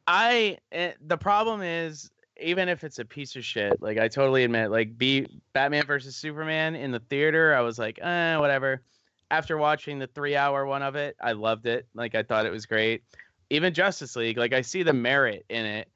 [0.07, 2.11] I eh, the problem is
[2.43, 6.16] even if it's a piece of shit, like I totally admit, like be Batman versus
[6.16, 8.82] Superman in the theater, I was like, eh, whatever.
[9.30, 11.86] After watching the three hour one of it, I loved it.
[11.95, 13.03] Like I thought it was great.
[13.51, 15.88] Even Justice League, like I see the merit in it,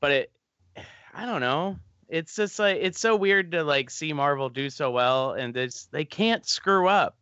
[0.00, 0.32] but it,
[1.14, 1.76] I don't know.
[2.08, 5.86] It's just like it's so weird to like see Marvel do so well, and it's
[5.86, 7.16] they can't screw up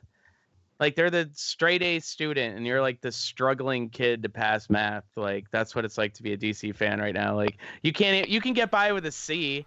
[0.80, 5.04] like they're the straight A student and you're like the struggling kid to pass math.
[5.14, 7.36] Like that's what it's like to be a DC fan right now.
[7.36, 9.66] Like you can't you can get by with a C,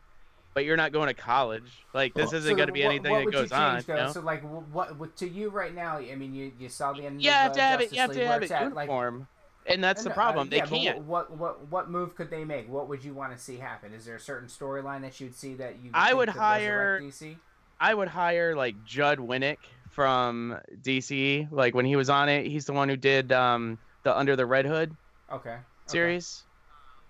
[0.55, 1.85] but you're not going to college.
[1.93, 3.83] Like this isn't So going to be what- anything what that goes on.
[3.87, 4.11] you know?
[4.11, 4.41] So like,
[4.71, 5.97] what, what to you right now?
[5.97, 7.21] I mean, you, you saw the end.
[7.21, 7.91] You of, have uh, to have it.
[7.93, 9.27] You have League to have it at, like- uniform,
[9.67, 10.49] and that's the No, uh, problem.
[10.49, 11.03] They yeah, can't.
[11.03, 12.67] What, what what what move could they make?
[12.69, 13.93] What would you want to see happen?
[13.93, 15.91] Is there a certain storyline that you'd see that you?
[15.93, 17.35] I would hire- DC.
[17.79, 19.57] I would hire like Judd Winick
[19.93, 21.47] from DC.
[21.51, 24.45] Like when he was on it, he's the one who did um, the Under the
[24.45, 24.95] Red Hood
[25.31, 25.59] Okay.
[25.87, 26.45] series.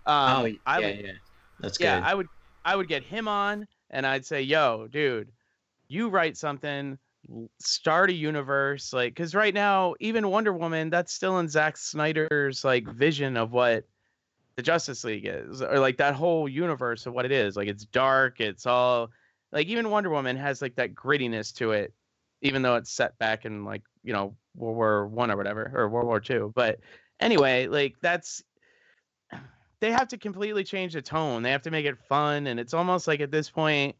[0.05, 1.11] Um, oh, yeah, I would, yeah.
[1.59, 2.03] That's yeah, good.
[2.03, 2.29] I would
[2.65, 5.31] I would get him on and I'd say, "Yo, dude,
[5.87, 6.97] you write something,
[7.59, 12.63] start a universe like cuz right now even Wonder Woman that's still in Zack Snyder's
[12.65, 13.85] like vision of what
[14.55, 17.55] the Justice League is or like that whole universe of what it is.
[17.55, 19.11] Like it's dark, it's all
[19.51, 21.93] like even Wonder Woman has like that grittiness to it
[22.43, 25.89] even though it's set back in like, you know, World War 1 or whatever or
[25.89, 26.51] World War 2.
[26.53, 26.79] But
[27.19, 28.43] anyway, like that's
[29.79, 31.41] they have to completely change the tone.
[31.41, 33.95] They have to make it fun, and it's almost like at this point,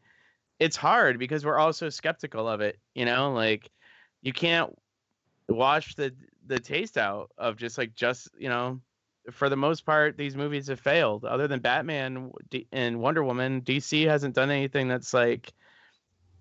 [0.60, 2.78] it's hard because we're all so skeptical of it.
[2.94, 3.70] You know, like
[4.22, 4.72] you can't
[5.48, 6.14] wash the
[6.46, 8.80] the taste out of just like just you know.
[9.32, 11.24] For the most part, these movies have failed.
[11.24, 12.30] Other than Batman
[12.72, 15.54] and Wonder Woman, DC hasn't done anything that's like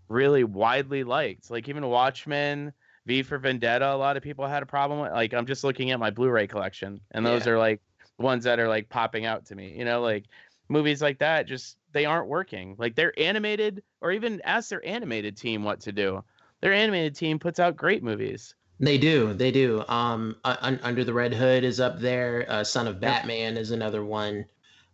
[0.09, 1.49] really widely liked.
[1.51, 2.73] Like even Watchmen,
[3.05, 5.11] V for Vendetta, a lot of people had a problem with.
[5.11, 7.53] Like I'm just looking at my Blu-ray collection, and those Yeah.
[7.53, 7.81] are like
[8.17, 9.75] ones that are like popping out to me.
[9.77, 10.25] You know, like
[10.69, 12.75] movies like that just they aren't working.
[12.77, 16.23] Like they're animated, or even ask their animated team what to do.
[16.61, 18.55] Their animated team puts out great movies.
[18.79, 19.83] They do, they do.
[19.87, 22.45] Um, Un- Under the Red Hood is up there.
[22.49, 24.45] Uh, Son of Batman is another one.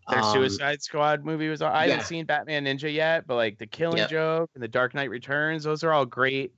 [0.10, 1.62] Their Um, Suicide Squad movie was.
[1.62, 1.92] I yeah.
[1.92, 4.10] haven't seen Batman Ninja yet, but like the Killing Yep.
[4.10, 6.54] Joke and the Dark Knight Returns, those are all great.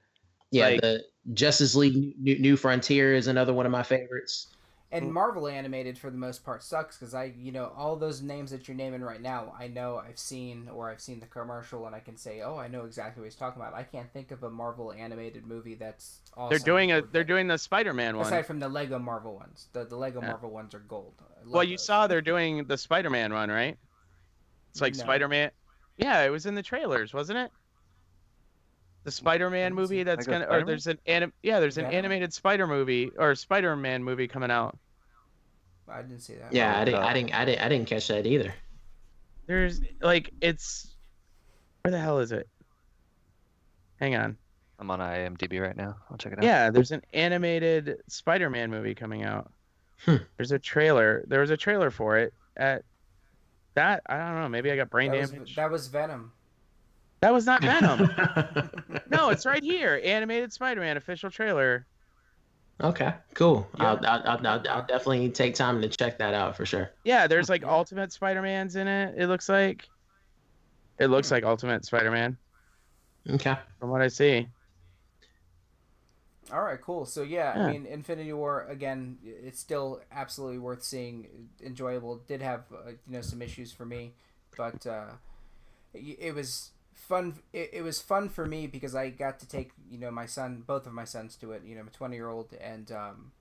[0.52, 4.48] Yeah, like- the Justice League New, New Frontier is another one of my favorites.
[4.94, 5.12] And mm.
[5.12, 8.68] Marvel animated for the most part sucks because I, you know, all those names that
[8.68, 12.00] you're naming right now, I know I've seen or I've seen the commercial and I
[12.00, 13.74] can say, oh, I know exactly what he's talking about.
[13.74, 16.50] I can't think of a Marvel animated movie that's awesome.
[16.50, 17.02] They're doing a.
[17.02, 18.26] They're doing the Spider-Man one.
[18.26, 19.68] aside from the Lego Marvel ones.
[19.72, 20.28] The the Lego Yeah.
[20.28, 21.14] Marvel ones are gold.
[21.46, 21.86] Well, you those.
[21.86, 23.78] saw they're doing the Spider-Man one, right?
[24.72, 25.04] It's like No.
[25.04, 25.52] Spider-Man.
[25.98, 27.52] Yeah, it was in the trailers, wasn't it?
[29.04, 30.68] The Spider-Man movie that's gonna, or Spider-Man?
[30.68, 31.98] there's an anim, yeah, there's an Venom?
[31.98, 34.78] animated Spider movie or Spider-Man movie coming out.
[35.90, 36.54] I didn't see that.
[36.54, 38.54] Yeah, I didn't, I didn't, I didn't, I didn't catch that either.
[39.48, 40.96] There's like it's,
[41.82, 42.48] where the hell is it?
[44.00, 44.38] Hang on.
[44.80, 45.96] I'm on IMDb right now.
[46.10, 46.46] I'll check it out.
[46.46, 49.52] Yeah, there's an animated Spider-Man movie coming out.
[50.06, 50.18] Hmm.
[50.38, 51.24] There's a trailer.
[51.28, 52.84] There was a trailer for it at
[53.76, 54.02] that.
[54.08, 54.50] I don't know.
[54.50, 55.56] Maybe I got brain That was, damage.
[55.56, 56.32] that was Venom.
[57.22, 58.10] That was not Venom.
[59.10, 60.02] no, it's right here.
[60.04, 61.86] Animated Spider-Man official trailer.
[62.84, 63.68] Okay, cool.
[63.78, 63.92] Yeah.
[63.92, 66.90] I'll, I'll, I'll, I'll, I'll definitely take time to check that out for sure.
[67.04, 69.16] Yeah, there's like Ultimate Spider-Man's in it.
[69.18, 69.88] It looks like.
[71.00, 72.38] It looks like Ultimate Spider-Man
[73.30, 73.56] Okay.
[73.80, 74.48] from what I see.
[76.52, 77.06] All right, cool.
[77.06, 77.66] So yeah, Yeah.
[77.66, 81.28] I mean, Infinity War again, it's still absolutely worth seeing.
[81.64, 82.18] Enjoyable.
[82.28, 84.14] Did have uh, you know some issues for me,
[84.58, 85.12] but uh,
[85.94, 86.71] it, it was
[87.08, 87.36] fun.
[87.54, 90.64] It, it was fun for me because I got to take you know my son,
[90.66, 91.64] both of my sons to it.
[91.66, 93.32] You know, my twenty year old and um,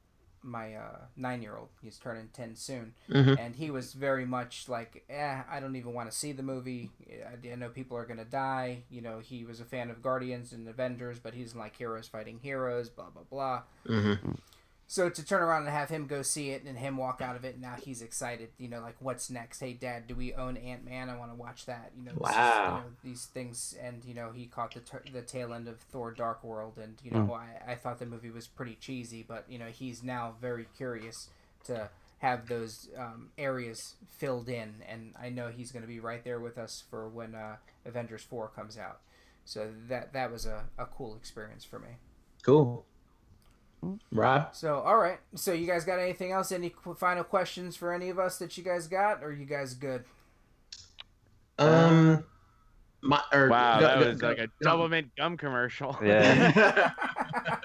[0.43, 1.69] my uh, nine year old.
[1.83, 3.39] He's turning ten soon, Mhm.
[3.39, 6.91] and he was very much like, eh, I don't even want to see the movie.
[7.09, 8.85] I, I know people are gonna die.
[8.91, 12.09] You know, he was a fan of Guardians and Avengers, but he doesn't like heroes
[12.09, 12.89] fighting heroes.
[12.89, 13.63] Blah blah blah.
[13.87, 14.33] Mm-hmm.
[14.93, 17.45] So to turn around and have him go see it and him walk out of
[17.45, 18.49] it, now he's excited.
[18.59, 19.61] You know, like what's next?
[19.61, 21.09] Hey, Dad, do we own Ant Man?
[21.09, 21.93] I want to watch that.
[21.97, 22.65] You know, this is, Wow.
[22.65, 25.79] you know, these things, and you know, he caught the ter- the tail end of
[25.79, 29.45] Thor: Dark World, and you know, I, I thought the movie was pretty cheesy, but
[29.49, 31.29] you know, he's now very curious
[31.67, 31.89] to
[32.19, 36.41] have those um, areas filled in, and I know he's going to be right there
[36.41, 38.99] with us for when uh, Avengers Four comes out.
[39.45, 41.91] So that that was a, a cool experience for me.
[42.43, 42.85] Cool.
[44.13, 44.55] Rob?
[44.55, 45.19] So, all right.
[45.35, 46.53] So, you guys got anything else?
[46.53, 49.23] Any final questions for any of us that you guys got?
[49.23, 50.05] Or are you guys good?
[51.59, 52.25] Um,
[53.03, 55.97] my or Wow, go- that go- was go- like a go- double mint gum commercial.
[56.03, 56.93] Yeah.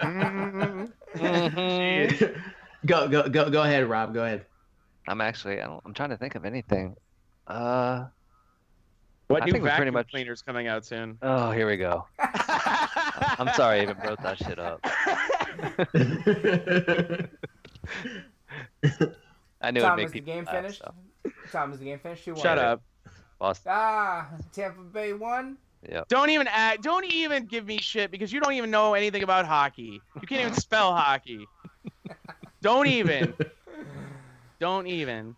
[2.85, 4.13] go go go go ahead, Rob.
[4.13, 4.45] Go ahead.
[5.07, 5.61] I'm actually.
[5.61, 6.95] I don't- I'm trying to think of anything.
[7.47, 8.05] Uh.
[9.27, 11.17] What I new think we pretty much- cleaner's coming out soon?
[11.23, 12.05] Oh, here we go.
[12.19, 14.85] I'm sorry I even wrote that shit up.
[19.61, 20.79] I knew Tom, it'd make the people game laugh, finished?
[20.79, 20.93] so.
[21.51, 22.25] Tom, is the game finished?
[22.25, 22.41] Who won?
[22.41, 22.81] Shut up.
[23.39, 23.71] Boston.
[23.73, 25.57] Ah, Tampa Bay won.
[25.89, 26.07] Yep.
[26.07, 26.83] Don't even act.
[26.83, 30.01] Don't even give me shit because you don't even know anything about hockey.
[30.21, 31.45] You can't even spell hockey.
[32.61, 33.33] Don't even.
[34.59, 35.35] Don't even.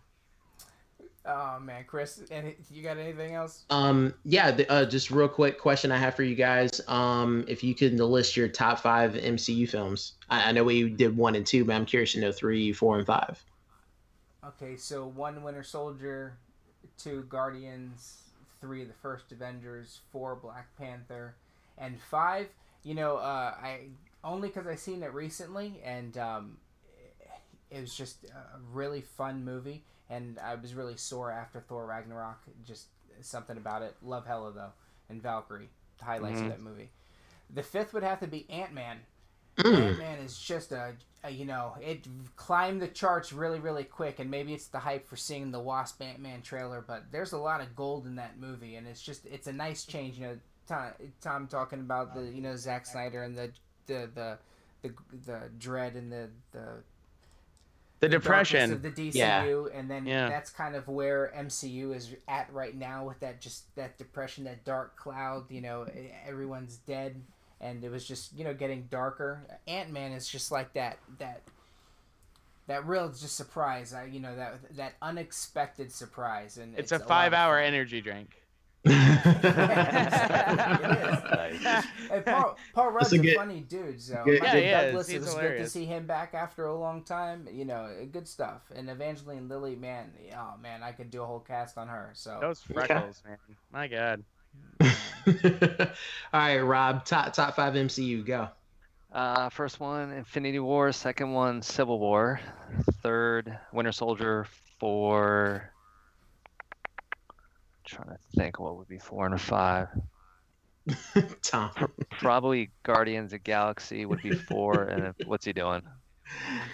[1.30, 3.64] Oh man, Chris, any, you got anything else?
[3.68, 6.80] Um, yeah, the, uh, just real quick question I have for you guys.
[6.88, 11.14] Um, if you could list your top five MCU films, I, I know we did
[11.14, 13.44] one and two, but I'm curious to know three, four, and five.
[14.42, 16.38] Okay, so one Winter Soldier,
[16.96, 18.22] two Guardians,
[18.62, 21.34] three the first Avengers, four Black Panther,
[21.76, 22.46] and five.
[22.84, 23.88] You know, uh, I
[24.24, 26.56] only because I seen it recently, and um,
[27.70, 32.38] it was just a really fun movie, and I was really sore after Thor Ragnarok.
[32.64, 32.86] Just
[33.20, 33.96] something about it.
[34.02, 34.72] Love Hela though,
[35.08, 36.44] and Valkyrie, the highlights Mhm.
[36.44, 36.90] of that movie.
[37.50, 39.00] The fifth would have to be Ant Man.
[39.64, 40.94] Ant Man is just a,
[41.24, 42.06] a, you know, it
[42.36, 46.00] climbed the charts really, really quick, and maybe it's the hype for seeing the Wasp
[46.00, 49.26] Ant Man trailer, but there's a lot of gold in that movie, and it's just
[49.26, 50.16] it's a nice change.
[50.18, 53.50] You know, Tom, Tom talking about the you know Zack Snyder and the
[53.86, 54.38] the the
[54.82, 54.94] the,
[55.26, 56.84] the dread and the the
[58.00, 58.72] The depression.
[58.72, 59.78] of the DCU, Yeah.
[59.78, 60.28] and then Yeah.
[60.28, 64.64] that's kind of where MCU is at right now with that just that depression, that
[64.64, 65.50] dark cloud.
[65.50, 65.86] You know,
[66.26, 67.20] everyone's dead,
[67.60, 69.40] and it was just you know getting darker.
[69.66, 71.42] Ant Man is just like that that
[72.68, 73.92] that real just surprise.
[73.92, 78.00] I you know that that unexpected surprise, and It's, it's, a lot of five-hour energy
[78.00, 78.42] drink.
[78.84, 78.92] It
[82.14, 82.24] is.
[82.24, 84.00] Paul, Paul Rudd's a a, good- funny dude.
[84.00, 84.86] So good- Michael Yeah, is.
[84.86, 87.48] Douglas, it was good to see him back after a long time.
[87.50, 88.62] You know, good stuff.
[88.74, 92.10] And Evangeline Lilly, man, oh man, I could do a whole cast on her.
[92.14, 93.38] So Those freckles, man.
[93.72, 94.24] My God.
[94.80, 97.04] All right, Rob.
[97.04, 98.24] Top top five MCU.
[98.24, 98.48] Go.
[99.12, 100.92] Uh, first one, Infinity War.
[100.92, 102.40] Second one, Civil War.
[103.02, 104.46] Third, Winter Soldier.
[104.78, 105.72] Four.
[107.88, 109.88] Trying to think what would be four and a five.
[111.42, 111.70] Tom.
[112.10, 115.82] Probably Guardians of Galaxy would be four, and then what's he doing?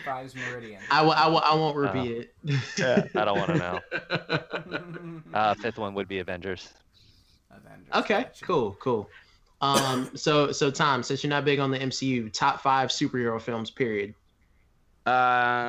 [0.05, 0.81] Five's Meridian.
[0.91, 3.11] I, w- I, w- I won't repeat it.
[3.15, 5.21] I don't want to know.
[5.35, 6.73] Uh, fifth one would be Avengers.
[7.51, 7.89] Avengers.
[7.95, 8.45] Okay, gotcha.
[8.45, 9.09] cool, cool.
[9.61, 13.71] Um, so so Tom, since you're not big on the MCU, top five superhero films,
[13.71, 14.15] period.
[15.07, 15.15] Um,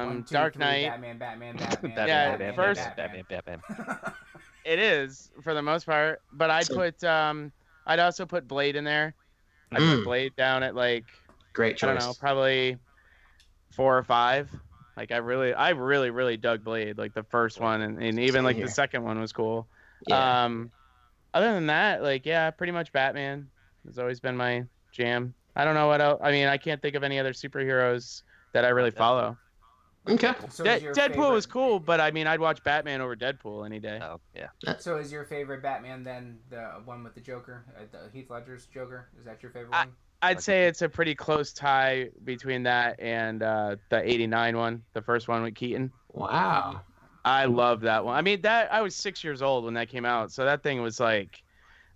[0.07, 0.89] One, two, Dark three, Knight.
[0.89, 1.79] Batman, Batman, Batman.
[1.95, 4.13] Batman, Yeah, Batman, first- Batman, Batman, Batman.
[4.65, 7.51] It is for the most part, but I'd So- put um,
[7.85, 9.13] I'd also put Blade in there.
[9.71, 9.95] I Mm.
[9.97, 11.05] put Blade down at like
[11.53, 11.89] Great choice.
[11.89, 12.77] I don't know, probably
[13.71, 14.49] four or five.
[14.97, 16.97] Like I really, I really, really dug Blade.
[16.97, 18.65] Like the first one, and, and even like here.
[18.65, 19.67] the second one was cool.
[20.07, 20.45] Yeah.
[20.45, 20.71] Um,
[21.33, 23.47] other than that, like yeah, pretty much Batman
[23.85, 25.33] has always been my jam.
[25.55, 26.19] I don't know what else.
[26.23, 28.23] I mean, I can't think of any other superheroes
[28.53, 29.37] that I really follow.
[30.09, 30.33] Okay.
[30.49, 33.65] So De- is your Deadpool was cool, but I mean, I'd watch Batman over Deadpool
[33.65, 33.99] any day.
[34.01, 34.47] Oh yeah.
[34.79, 38.65] So is your favorite Batman then the one with the Joker, uh, the Heath Ledger's
[38.67, 39.09] Joker?
[39.19, 39.93] Is that your favorite I- one?
[40.21, 45.01] I'd say it's a pretty close tie between that and uh, the '89 one, the
[45.01, 45.91] first one with Keaton.
[46.13, 46.81] Wow.
[47.23, 48.15] I love that one.
[48.15, 50.81] I mean, that I was six years old when that came out, so that thing
[50.81, 51.43] was like,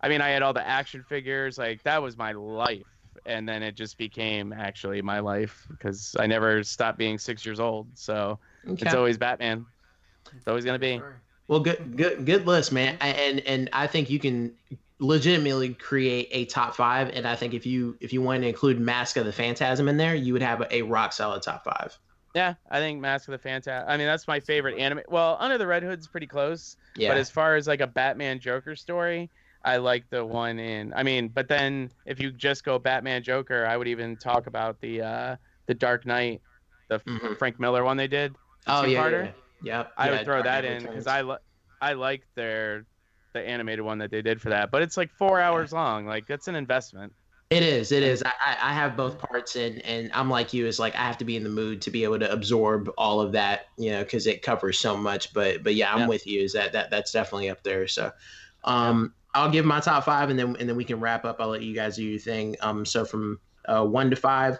[0.02, 2.86] I mean, I had all the action figures, like that was my life,
[3.26, 7.60] and then it just became actually my life because I never stopped being six years
[7.60, 7.88] old.
[7.96, 8.86] So Okay.
[8.86, 9.66] it's always Batman.
[10.36, 11.02] It's always gonna be.
[11.48, 12.98] Well, good, good, good list, man.
[13.02, 14.54] And and I think you can
[15.00, 17.10] legitimately create a top five.
[17.10, 19.98] And I think if you if you wanted to include Mask of the Phantasm in
[19.98, 21.98] there, you would have a, a rock solid top five.
[22.36, 23.86] Yeah, I think Mask of the Phantasm.
[23.88, 25.02] I mean, that's my favorite anime.
[25.08, 26.78] Well, Under the Red Hood's pretty close.
[26.96, 27.10] Yeah.
[27.10, 29.32] But as far as like a Batman Joker story,
[29.64, 30.94] I like the one in.
[30.94, 34.80] I mean, but then if you just go Batman Joker, I would even talk about
[34.82, 35.36] the uh
[35.68, 36.42] the Dark Knight,
[36.88, 37.38] the Mhm.
[37.38, 38.34] Frank Miller one they did.
[38.66, 39.32] the oh yeah, yeah,
[39.62, 39.94] Yep.
[39.98, 41.38] I yeah, would throw Dark that Knight in because I li-
[41.82, 42.86] I like their
[43.34, 44.72] the animated one that they did for that.
[44.72, 46.06] But it's like four hours long.
[46.06, 47.14] Like that's an investment.
[47.50, 47.92] It is.
[47.92, 48.22] It is.
[48.24, 48.32] I,
[48.62, 50.68] I have both parts, and and I'm like you.
[50.68, 53.22] Is like I have to be in the mood to be able to absorb all
[53.22, 55.34] of that, you know, because it covers so much.
[55.34, 56.08] But but yeah, I'm Yeah.
[56.08, 56.42] with you.
[56.42, 57.88] Is that that that's definitely up there.
[57.88, 58.12] So,
[58.66, 61.38] um, I'll give my top five, and then and then we can wrap up.
[61.40, 62.56] I'll let you guys do your thing.
[62.62, 64.58] Um, so from uh, one to five,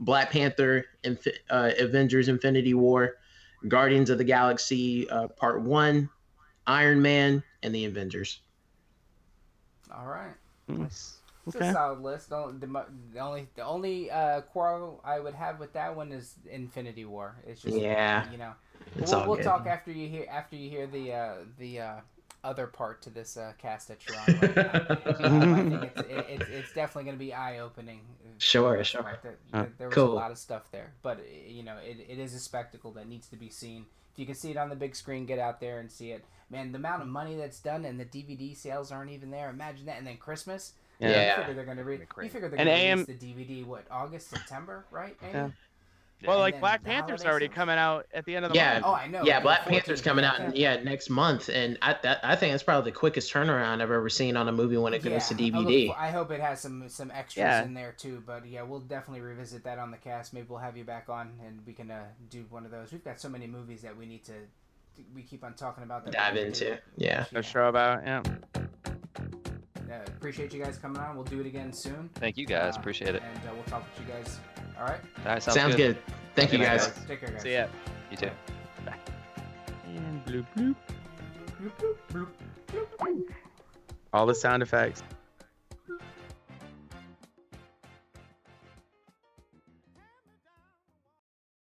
[0.00, 3.16] Black Panther, Infi- uh, Avengers: Infinity War,
[3.68, 6.08] Guardians of the Galaxy uh, Part One,
[6.66, 8.40] Iron Man, and the Avengers.
[9.94, 10.34] All right.
[10.68, 11.18] Nice.
[11.46, 11.68] It's Okay.
[11.68, 12.30] a solid list.
[12.30, 16.10] The, only- the, the only the only uh, quarrel I would have with that one
[16.10, 17.36] is Infinity War.
[17.46, 18.28] It's just Yeah.
[18.32, 18.52] you know.
[18.96, 19.44] It's we'll all we'll good.
[19.44, 21.94] talk after you hear after you hear the uh, the uh,
[22.46, 25.26] other part to this uh, cast that you're on right now.
[25.26, 25.42] Um,
[25.74, 28.00] I think it's, it, it's, it's definitely going to be eye opening.
[28.38, 29.18] Sure, sure.
[29.22, 30.12] There, Uh, there was cool.
[30.12, 33.28] a lot of stuff there, but you know, it, it is a spectacle that needs
[33.28, 33.86] to be seen.
[34.12, 36.24] If you can see it on the big screen, get out there and see it.
[36.48, 39.50] Man, the amount of money that's done and the DVD sales aren't even there.
[39.50, 40.72] Imagine that, and then Christmas.
[41.00, 41.08] Yeah.
[41.08, 41.36] You Yeah.
[41.36, 42.00] figure they're going to read.
[42.22, 45.16] You figure they're going to AM release the DVD what August, September, right?
[45.22, 45.32] Amy?
[45.34, 45.48] Yeah.
[46.24, 48.74] Well, like Black Panther's holiday already coming out at the end of the Yeah.
[48.74, 48.84] month.
[48.86, 49.22] Oh, I know.
[49.22, 50.74] Yeah, Black Panther's coming out, yeah.
[50.76, 54.08] yeah, next month, and I that, I think that's probably the quickest turnaround I've ever
[54.08, 55.94] seen on a movie when it goes to DVD.
[55.96, 57.62] I hope it has some some extras Yeah.
[57.64, 58.22] in there too.
[58.26, 60.32] But yeah, we'll definitely revisit that on the cast.
[60.32, 62.92] Maybe we'll have you back on and we can uh, do one of those.
[62.92, 64.32] We've got so many movies that we need to
[65.14, 66.14] we keep on talking about that.
[66.14, 66.78] Dive into, do.
[66.96, 67.26] yeah.
[67.34, 68.22] A show about yeah.
[69.90, 71.14] Uh, appreciate you guys coming on.
[71.16, 72.10] We'll do it again soon.
[72.14, 72.76] Thank you guys.
[72.76, 73.22] Uh, Appreciate it.
[73.22, 74.38] And uh, we'll talk with you guys.
[74.78, 75.00] All right.
[75.24, 75.96] All right, sounds, Sounds good.
[76.34, 76.88] Thank you guys.
[76.88, 77.04] guys.
[77.06, 77.42] Take care, guys.
[77.42, 77.66] See ya.
[78.10, 78.30] You too.
[78.84, 78.96] Bye.
[79.86, 80.76] And bloop bloop.
[84.12, 85.02] All the sound effects.